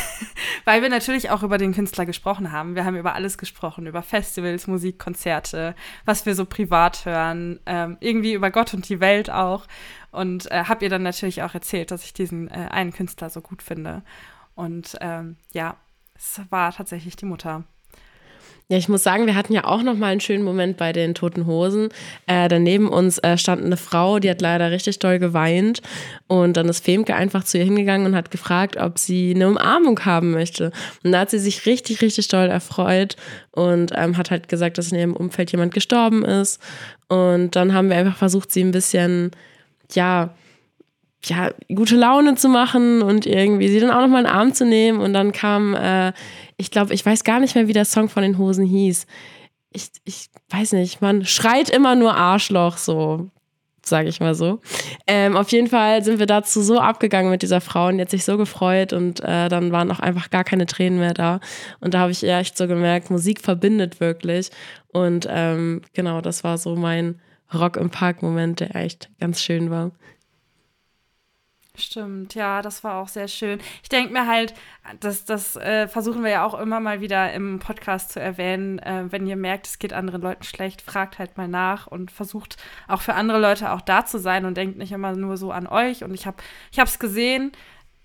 [0.66, 2.77] weil wir natürlich auch über den Künstler gesprochen haben.
[2.77, 5.74] Wir haben über alles gesprochen, über Festivals, Musik, Konzerte,
[6.05, 9.66] was wir so privat hören, ähm, irgendwie über Gott und die Welt auch.
[10.12, 13.41] Und äh, habe ihr dann natürlich auch erzählt, dass ich diesen äh, einen Künstler so
[13.41, 14.03] gut finde.
[14.55, 15.77] Und ähm, ja,
[16.17, 17.64] es war tatsächlich die Mutter.
[18.69, 21.14] Ja, ich muss sagen, wir hatten ja auch noch mal einen schönen Moment bei den
[21.14, 21.91] Toten Hosen.
[22.27, 25.83] Äh, daneben uns äh, stand eine Frau, die hat leider richtig doll geweint.
[26.27, 30.05] Und dann ist Femke einfach zu ihr hingegangen und hat gefragt, ob sie eine Umarmung
[30.05, 30.73] haben möchte.
[31.05, 33.14] Und da hat sie sich richtig, richtig doll erfreut
[33.53, 36.61] und ähm, hat halt gesagt, dass in ihrem Umfeld jemand gestorben ist.
[37.07, 39.31] Und dann haben wir einfach versucht, sie ein bisschen,
[39.93, 40.35] ja,
[41.25, 44.64] ja, gute Laune zu machen und irgendwie sie dann auch nochmal in den Arm zu
[44.64, 45.01] nehmen.
[45.01, 46.12] Und dann kam, äh,
[46.57, 49.07] ich glaube, ich weiß gar nicht mehr, wie der Song von den Hosen hieß.
[49.73, 53.31] Ich, ich weiß nicht, man schreit immer nur Arschloch, so,
[53.85, 54.61] sage ich mal so.
[55.07, 58.11] Ähm, auf jeden Fall sind wir dazu so abgegangen mit dieser Frau und die hat
[58.11, 61.41] sich so gefreut und äh, dann waren auch einfach gar keine Tränen mehr da.
[61.81, 64.51] Und da habe ich echt so gemerkt, Musik verbindet wirklich.
[64.89, 67.21] Und ähm, genau, das war so mein
[67.53, 69.93] Rock im Park-Moment, der echt ganz schön war.
[71.79, 73.61] Stimmt, ja, das war auch sehr schön.
[73.83, 74.55] Ich denke mir halt,
[75.01, 78.79] das, das äh, versuchen wir ja auch immer mal wieder im Podcast zu erwähnen.
[78.79, 82.57] Äh, wenn ihr merkt, es geht anderen Leuten schlecht, fragt halt mal nach und versucht
[82.89, 85.66] auch für andere Leute auch da zu sein und denkt nicht immer nur so an
[85.66, 86.03] euch.
[86.03, 86.39] Und ich habe
[86.72, 87.53] es gesehen,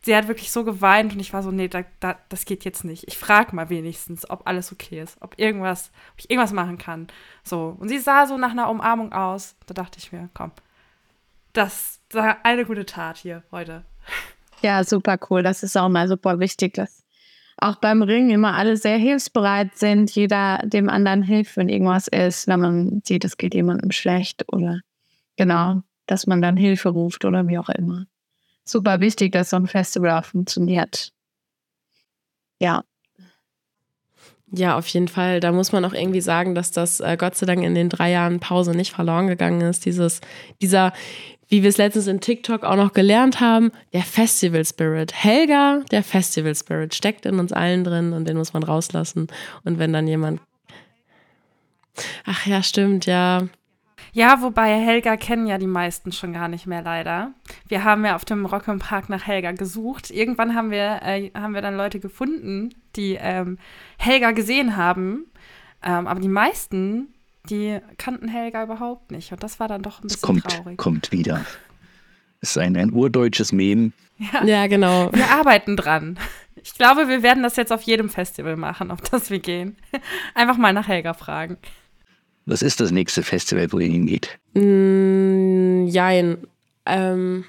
[0.01, 2.83] sie hat wirklich so geweint und ich war so, nee, da, da, das geht jetzt
[2.83, 3.07] nicht.
[3.07, 7.07] Ich frage mal wenigstens, ob alles okay ist, ob irgendwas, ob ich irgendwas machen kann.
[7.43, 7.77] So.
[7.79, 9.55] Und sie sah so nach einer Umarmung aus.
[9.67, 10.51] Da dachte ich mir, komm,
[11.53, 13.83] das eine gute Tat hier heute.
[14.61, 15.43] Ja, super cool.
[15.43, 17.03] Das ist auch mal super wichtig, dass
[17.57, 22.47] auch beim Ringen immer alle sehr hilfsbereit sind, jeder dem anderen hilft, wenn irgendwas ist,
[22.47, 24.81] wenn man sieht, es geht jemandem schlecht oder
[25.37, 28.05] genau, dass man dann Hilfe ruft oder wie auch immer.
[28.63, 31.13] Super wichtig, dass so ein Festival funktioniert.
[32.59, 32.83] Ja.
[34.53, 35.39] Ja, auf jeden Fall.
[35.39, 38.11] Da muss man auch irgendwie sagen, dass das äh, Gott sei Dank in den drei
[38.11, 39.85] Jahren Pause nicht verloren gegangen ist.
[39.85, 40.19] Dieses,
[40.61, 40.91] dieser,
[41.47, 45.13] wie wir es letztens in TikTok auch noch gelernt haben, der Festival Spirit.
[45.13, 49.27] Helga, der Festival Spirit, steckt in uns allen drin und den muss man rauslassen.
[49.63, 50.41] Und wenn dann jemand.
[52.25, 53.47] Ach ja, stimmt, ja.
[54.13, 57.31] Ja, wobei Helga kennen ja die meisten schon gar nicht mehr leider.
[57.69, 60.11] Wir haben ja auf dem Rock im Park nach Helga gesucht.
[60.11, 63.57] Irgendwann haben wir, äh, haben wir dann Leute gefunden, die ähm,
[63.97, 65.25] Helga gesehen haben.
[65.83, 67.13] Ähm, aber die meisten
[67.49, 69.31] die kannten Helga überhaupt nicht.
[69.31, 70.77] Und das war dann doch ein bisschen es kommt, traurig.
[70.77, 71.45] kommt wieder.
[72.39, 73.93] Es ist ein, ein urdeutsches Mem.
[74.33, 74.43] Ja.
[74.45, 75.11] ja, genau.
[75.13, 76.19] Wir arbeiten dran.
[76.63, 79.77] Ich glaube, wir werden das jetzt auf jedem Festival machen, auf das wir gehen.
[80.35, 81.57] Einfach mal nach Helga fragen.
[82.45, 84.37] Was ist das nächste Festival, wo ihr hingeht?
[84.53, 86.37] Mm, jein.
[86.85, 87.45] Ähm,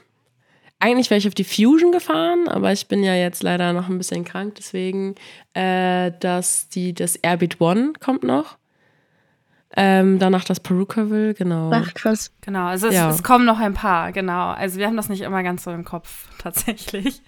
[0.83, 3.99] eigentlich wäre ich auf die Fusion gefahren, aber ich bin ja jetzt leider noch ein
[3.99, 5.15] bisschen krank, deswegen
[5.55, 8.59] äh, dass die, das Airbeat One kommt noch.
[9.77, 11.71] Ähm, danach das Perukaville, genau.
[11.73, 12.33] Ach, krass.
[12.41, 13.09] Genau, also es, ja.
[13.09, 14.51] es, kommen noch ein paar, genau.
[14.51, 17.23] Also wir haben das nicht immer ganz so im Kopf, tatsächlich.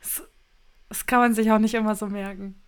[0.00, 0.22] Das,
[0.88, 2.61] das kann man sich auch nicht immer so merken.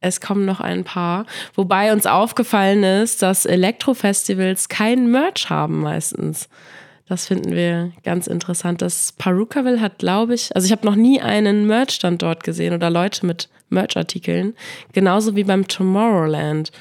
[0.00, 1.26] Es kommen noch ein paar.
[1.54, 6.48] Wobei uns aufgefallen ist, dass Elektrofestivals keinen Merch haben meistens.
[7.08, 8.82] Das finden wir ganz interessant.
[8.82, 12.90] Das Perukaville hat, glaube ich, also ich habe noch nie einen Merch-Stand dort gesehen oder
[12.90, 14.54] Leute mit Merch-Artikeln.
[14.92, 16.72] Genauso wie beim Tomorrowland.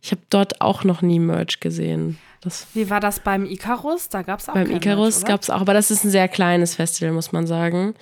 [0.00, 2.18] Ich habe dort auch noch nie Merch gesehen.
[2.40, 4.08] Das wie war das beim Icarus?
[4.08, 6.74] Da gab es auch Beim Icarus gab es auch, aber das ist ein sehr kleines
[6.74, 7.94] Festival, muss man sagen.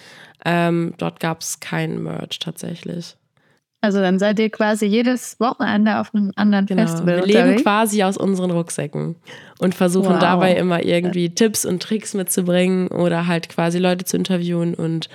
[0.45, 3.17] Ähm, dort gab es kein Merch tatsächlich.
[3.83, 6.83] Also dann seid ihr quasi jedes Wochenende auf einem anderen genau.
[6.83, 7.17] Festival.
[7.17, 7.63] Wir leben unterwegs?
[7.63, 9.17] quasi aus unseren Rucksäcken
[9.59, 10.21] und versuchen wow.
[10.21, 15.09] dabei immer irgendwie Tipps und Tricks mitzubringen oder halt quasi Leute zu interviewen und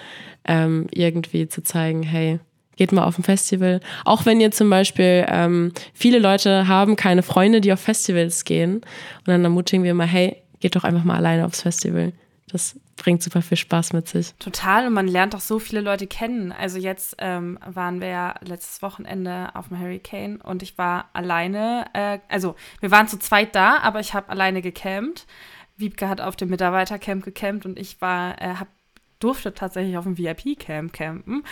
[0.45, 2.39] ähm, irgendwie zu zeigen, hey,
[2.75, 3.79] geht mal auf ein Festival.
[4.03, 8.75] Auch wenn ihr zum Beispiel, ähm, viele Leute haben keine Freunde, die auf Festivals gehen.
[8.75, 12.11] Und dann ermutigen wir mal, hey, geht doch einfach mal alleine aufs Festival.
[12.49, 14.33] Das bringt super viel Spaß mit sich.
[14.39, 16.51] Total und man lernt auch so viele Leute kennen.
[16.51, 21.85] Also jetzt ähm, waren wir ja letztes Wochenende auf dem Hurricane und ich war alleine,
[21.93, 25.25] äh, also wir waren zu zweit da, aber ich habe alleine gecampt.
[25.77, 28.67] Wiebke hat auf dem Mitarbeitercamp gecampt und ich war, äh, hab,
[29.19, 31.43] durfte tatsächlich auf dem VIP-Camp campen.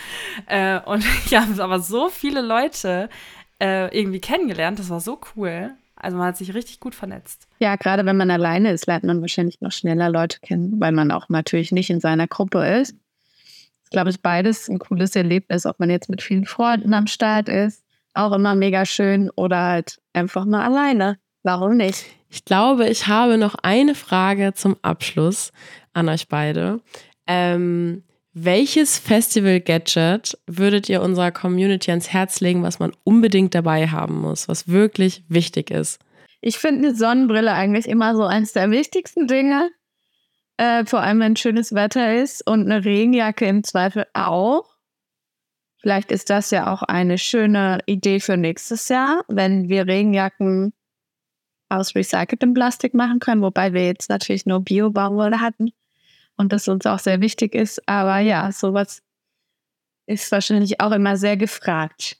[0.46, 3.08] Äh, und ich habe aber so viele Leute
[3.60, 5.74] äh, irgendwie kennengelernt, das war so cool.
[5.96, 7.48] Also man hat sich richtig gut vernetzt.
[7.58, 11.10] Ja, gerade wenn man alleine ist, lernt man wahrscheinlich noch schneller Leute kennen, weil man
[11.10, 12.94] auch natürlich nicht in seiner Gruppe ist.
[13.84, 17.06] Ich glaube, es ist beides ein cooles Erlebnis, ob man jetzt mit vielen Freunden am
[17.06, 17.84] Start ist,
[18.14, 21.18] auch immer mega schön oder halt einfach mal alleine.
[21.42, 22.04] Warum nicht?
[22.28, 25.52] Ich glaube, ich habe noch eine Frage zum Abschluss
[25.92, 26.80] an euch beide.
[27.26, 28.02] Ähm,
[28.38, 34.46] welches Festival-Gadget würdet ihr unserer Community ans Herz legen, was man unbedingt dabei haben muss,
[34.46, 35.98] was wirklich wichtig ist?
[36.42, 39.70] Ich finde eine Sonnenbrille eigentlich immer so eines der wichtigsten Dinge.
[40.58, 44.66] Äh, vor allem, wenn schönes Wetter ist und eine Regenjacke im Zweifel auch.
[45.80, 50.74] Vielleicht ist das ja auch eine schöne Idee für nächstes Jahr, wenn wir Regenjacken
[51.70, 55.72] aus recyceltem Plastik machen können, wobei wir jetzt natürlich nur Bio-Baumwolle hatten
[56.36, 57.86] und das uns auch sehr wichtig ist.
[57.88, 59.02] Aber ja, sowas
[60.06, 62.18] ist wahrscheinlich auch immer sehr gefragt.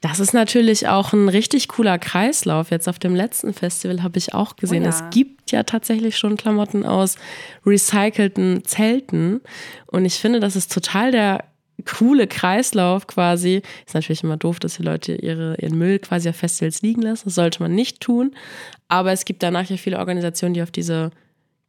[0.00, 2.70] Das ist natürlich auch ein richtig cooler Kreislauf.
[2.70, 4.90] Jetzt auf dem letzten Festival habe ich auch gesehen, oh ja.
[4.90, 7.16] es gibt ja tatsächlich schon Klamotten aus
[7.64, 9.40] recycelten Zelten.
[9.86, 11.44] Und ich finde, das ist total der
[11.84, 13.62] coole Kreislauf quasi.
[13.86, 17.24] Ist natürlich immer doof, dass die Leute ihre, ihren Müll quasi auf Festivals liegen lassen.
[17.26, 18.34] Das sollte man nicht tun.
[18.88, 21.12] Aber es gibt danach ja viele Organisationen, die auf diese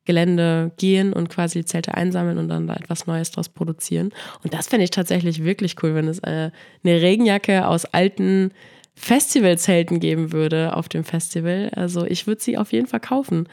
[0.05, 4.11] Gelände gehen und quasi die Zelte einsammeln und dann da etwas Neues draus produzieren.
[4.43, 6.51] Und das fände ich tatsächlich wirklich cool, wenn es äh,
[6.83, 8.51] eine Regenjacke aus alten
[8.95, 11.71] Festivalzelten geben würde auf dem Festival.
[11.75, 13.47] Also ich würde sie auf jeden Fall kaufen,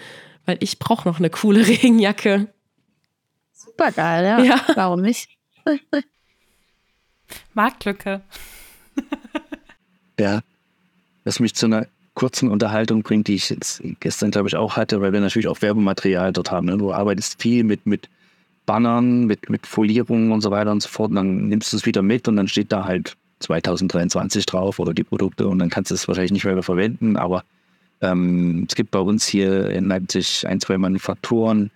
[0.44, 2.48] weil ich brauche noch eine coole Regenjacke.
[3.52, 4.40] Super geil, ja.
[4.40, 4.60] ja.
[4.74, 5.28] Warum nicht?
[7.54, 8.22] Marktlücke.
[10.18, 10.40] ja,
[11.24, 11.86] das mich zu einer
[12.20, 15.62] kurzen Unterhaltung bringt, die ich jetzt gestern, glaube ich, auch hatte, weil wir natürlich auch
[15.62, 16.66] Werbematerial dort haben.
[16.66, 16.76] Ne?
[16.76, 18.10] Du arbeitest viel mit, mit
[18.66, 21.08] Bannern, mit, mit Folierungen und so weiter und so fort.
[21.08, 24.92] Und dann nimmst du es wieder mit und dann steht da halt 2023 drauf oder
[24.92, 27.16] die Produkte und dann kannst du es wahrscheinlich nicht mehr verwenden.
[27.16, 27.42] Aber
[28.02, 31.70] ähm, es gibt bei uns hier in Leipzig ein, zwei Manufakturen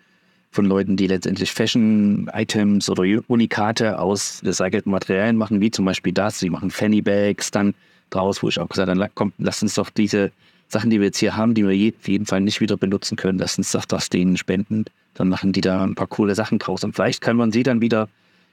[0.50, 6.38] von Leuten, die letztendlich Fashion-Items oder Unikate aus recycelten Materialien machen, wie zum Beispiel das.
[6.38, 7.72] Sie machen Fanny Bags, dann
[8.10, 10.32] draus, wo ich auch gesagt habe, komm, lass uns doch diese
[10.68, 13.38] Sachen, die wir jetzt hier haben, die wir auf jeden Fall nicht wieder benutzen können,
[13.38, 14.84] lass uns doch das denen spenden.
[15.14, 16.82] Dann machen die da ein paar coole Sachen draus.
[16.84, 18.08] Und vielleicht kann man sie dann wieder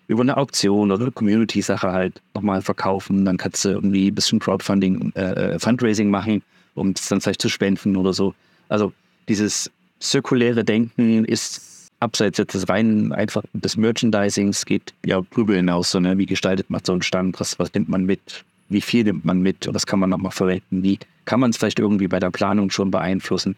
[0.07, 3.25] über eine Auktion oder eine Community-Sache halt nochmal verkaufen.
[3.25, 6.43] Dann kannst du irgendwie ein bisschen Crowdfunding, äh, äh, Fundraising machen,
[6.75, 8.33] um es dann vielleicht zu spenden oder so.
[8.69, 8.93] Also
[9.27, 15.91] dieses zirkuläre Denken ist abseits jetzt des reinen einfach des Merchandisings, geht ja drüber hinaus.
[15.91, 16.17] So, ne?
[16.17, 17.39] Wie gestaltet man so einen Stand?
[17.39, 18.43] Was, was nimmt man mit?
[18.71, 21.57] Wie viel nimmt man mit und das kann man nochmal verwenden, wie kann man es
[21.57, 23.55] vielleicht irgendwie bei der Planung schon beeinflussen.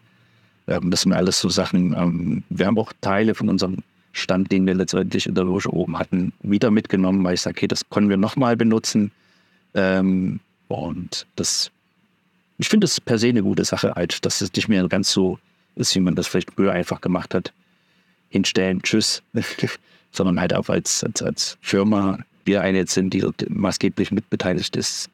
[0.66, 1.94] Ähm, das sind alles so Sachen.
[1.94, 3.78] Ähm, wir haben auch Teile von unserem
[4.12, 7.68] Stand, den wir letztendlich in der Loge oben hatten, wieder mitgenommen, weil ich sage, okay,
[7.68, 9.10] das können wir nochmal benutzen.
[9.74, 11.70] Ähm, und das,
[12.58, 15.38] ich finde das per se eine gute Sache, halt, dass es nicht mehr ganz so
[15.76, 17.52] ist, wie man das vielleicht früher einfach gemacht hat.
[18.28, 19.22] Hinstellen, tschüss,
[20.12, 25.08] sondern halt auch als, als, als Firma wir eine jetzt sind, die maßgeblich mitbeteiligt ist,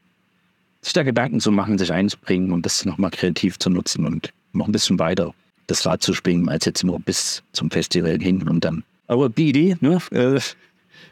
[0.83, 4.67] sich da Gedanken zu machen, sich einzubringen und das nochmal kreativ zu nutzen und noch
[4.67, 5.35] ein bisschen weiter
[5.67, 8.83] das Rad zu springen, als jetzt nur bis zum Festival hin und dann.
[9.07, 10.41] Aber die Idee, ne, äh,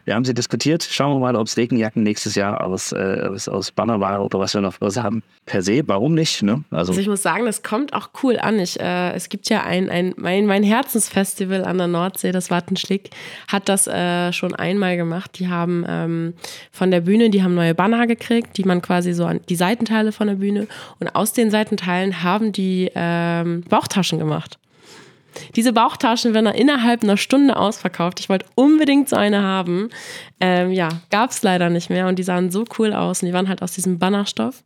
[0.05, 0.89] wir haben sie diskutiert.
[0.91, 4.61] Schauen wir mal, ob es Regenjacken nächstes Jahr aus, äh, aus, Bannerware oder was wir
[4.61, 5.22] noch was haben.
[5.45, 6.43] Per se, warum nicht?
[6.43, 6.64] Ne?
[6.70, 8.59] Also, also ich muss sagen, das kommt auch cool an.
[8.59, 13.11] Ich, äh, es gibt ja ein, ein mein, mein Herzensfestival an der Nordsee, das Wattenschlick,
[13.49, 15.39] hat das äh, schon einmal gemacht.
[15.39, 16.34] Die haben ähm,
[16.72, 20.12] von der Bühne, die haben neue Banner gekriegt, die man quasi so an die Seitenteile
[20.12, 20.66] von der Bühne
[21.01, 24.59] und aus den Seitenteilen haben die ähm, Bauchtaschen gemacht.
[25.57, 28.20] Diese Bauchtaschen werden innerhalb einer Stunde ausverkauft.
[28.20, 29.91] Ich wollte unbedingt so eine haben.
[30.41, 33.32] Ähm, ja, gab es leider nicht mehr und die sahen so cool aus und die
[33.32, 34.62] waren halt aus diesem Bannerstoff.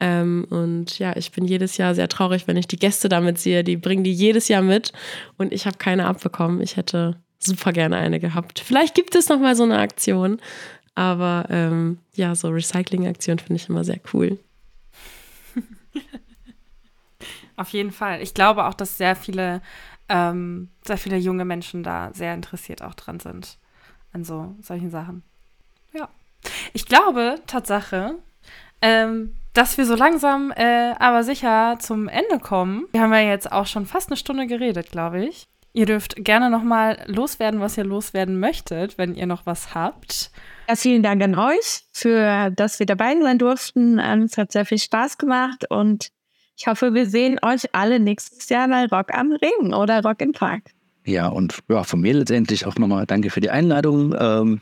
[0.00, 3.64] Ähm, und ja, ich bin jedes Jahr sehr traurig, wenn ich die Gäste damit sehe.
[3.64, 4.92] Die bringen die jedes Jahr mit
[5.38, 6.60] und ich habe keine abbekommen.
[6.60, 8.60] Ich hätte super gerne eine gehabt.
[8.60, 10.40] Vielleicht gibt es noch mal so eine Aktion,
[10.94, 14.38] aber ähm, ja, so Recycling-Aktion finde ich immer sehr cool.
[17.56, 18.20] Auf jeden Fall.
[18.20, 19.62] Ich glaube auch, dass sehr viele
[20.08, 23.58] ähm, sehr viele junge Menschen da sehr interessiert auch dran sind
[24.12, 25.22] an so solchen Sachen.
[25.92, 26.08] Ja.
[26.72, 28.16] Ich glaube, Tatsache,
[28.80, 32.86] ähm, dass wir so langsam äh, aber sicher zum Ende kommen.
[32.92, 35.46] Wir haben ja jetzt auch schon fast eine Stunde geredet, glaube ich.
[35.72, 40.30] Ihr dürft gerne nochmal loswerden, was ihr loswerden möchtet, wenn ihr noch was habt.
[40.68, 43.98] Ja, vielen Dank an euch, für dass wir dabei sein durften.
[43.98, 46.10] Ähm, es hat sehr viel Spaß gemacht und
[46.56, 50.32] ich hoffe, wir sehen euch alle nächstes Jahr bei Rock am Ring oder Rock im
[50.32, 50.70] Park.
[51.04, 54.14] Ja, und ja, von mir letztendlich auch nochmal danke für die Einladung.
[54.18, 54.60] Ähm,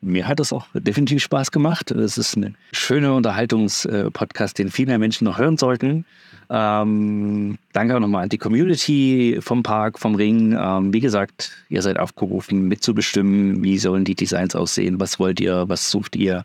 [0.00, 1.90] mir hat es auch definitiv Spaß gemacht.
[1.90, 6.04] Es ist ein schöner Unterhaltungspodcast, den viel mehr Menschen noch hören sollten.
[6.50, 10.56] Ähm, danke auch nochmal an die Community vom Park, vom Ring.
[10.60, 15.64] Ähm, wie gesagt, ihr seid aufgerufen, mitzubestimmen, wie sollen die Designs aussehen, was wollt ihr,
[15.68, 16.44] was sucht ihr.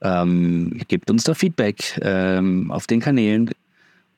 [0.00, 3.50] Ähm, gebt uns da Feedback ähm, auf den Kanälen.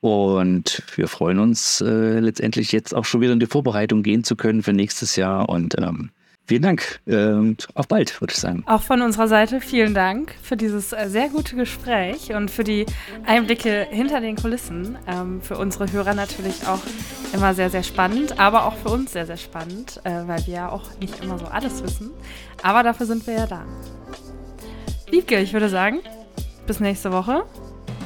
[0.05, 4.35] Und wir freuen uns äh, letztendlich jetzt auch schon wieder in die Vorbereitung gehen zu
[4.35, 5.49] können für nächstes Jahr.
[5.49, 6.11] Und ähm,
[6.45, 6.99] vielen Dank.
[7.07, 8.63] Ähm, auf bald, würde ich sagen.
[8.67, 12.85] Auch von unserer Seite vielen Dank für dieses äh, sehr gute Gespräch und für die
[13.25, 14.95] Einblicke hinter den Kulissen.
[15.07, 16.81] Ähm, für unsere Hörer natürlich auch
[17.33, 20.69] immer sehr, sehr spannend, aber auch für uns sehr, sehr spannend, äh, weil wir ja
[20.69, 22.11] auch nicht immer so alles wissen.
[22.61, 23.65] Aber dafür sind wir ja da.
[25.09, 26.01] Wiebke, ich würde sagen,
[26.67, 27.43] bis nächste Woche.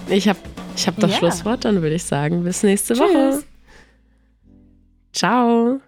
[0.09, 0.39] Ich habe
[0.75, 1.17] ich hab das Ja.
[1.17, 3.01] Schlusswort, dann würde ich sagen, bis nächste Tschüss.
[3.03, 3.43] Woche.
[5.13, 5.81] Ciao.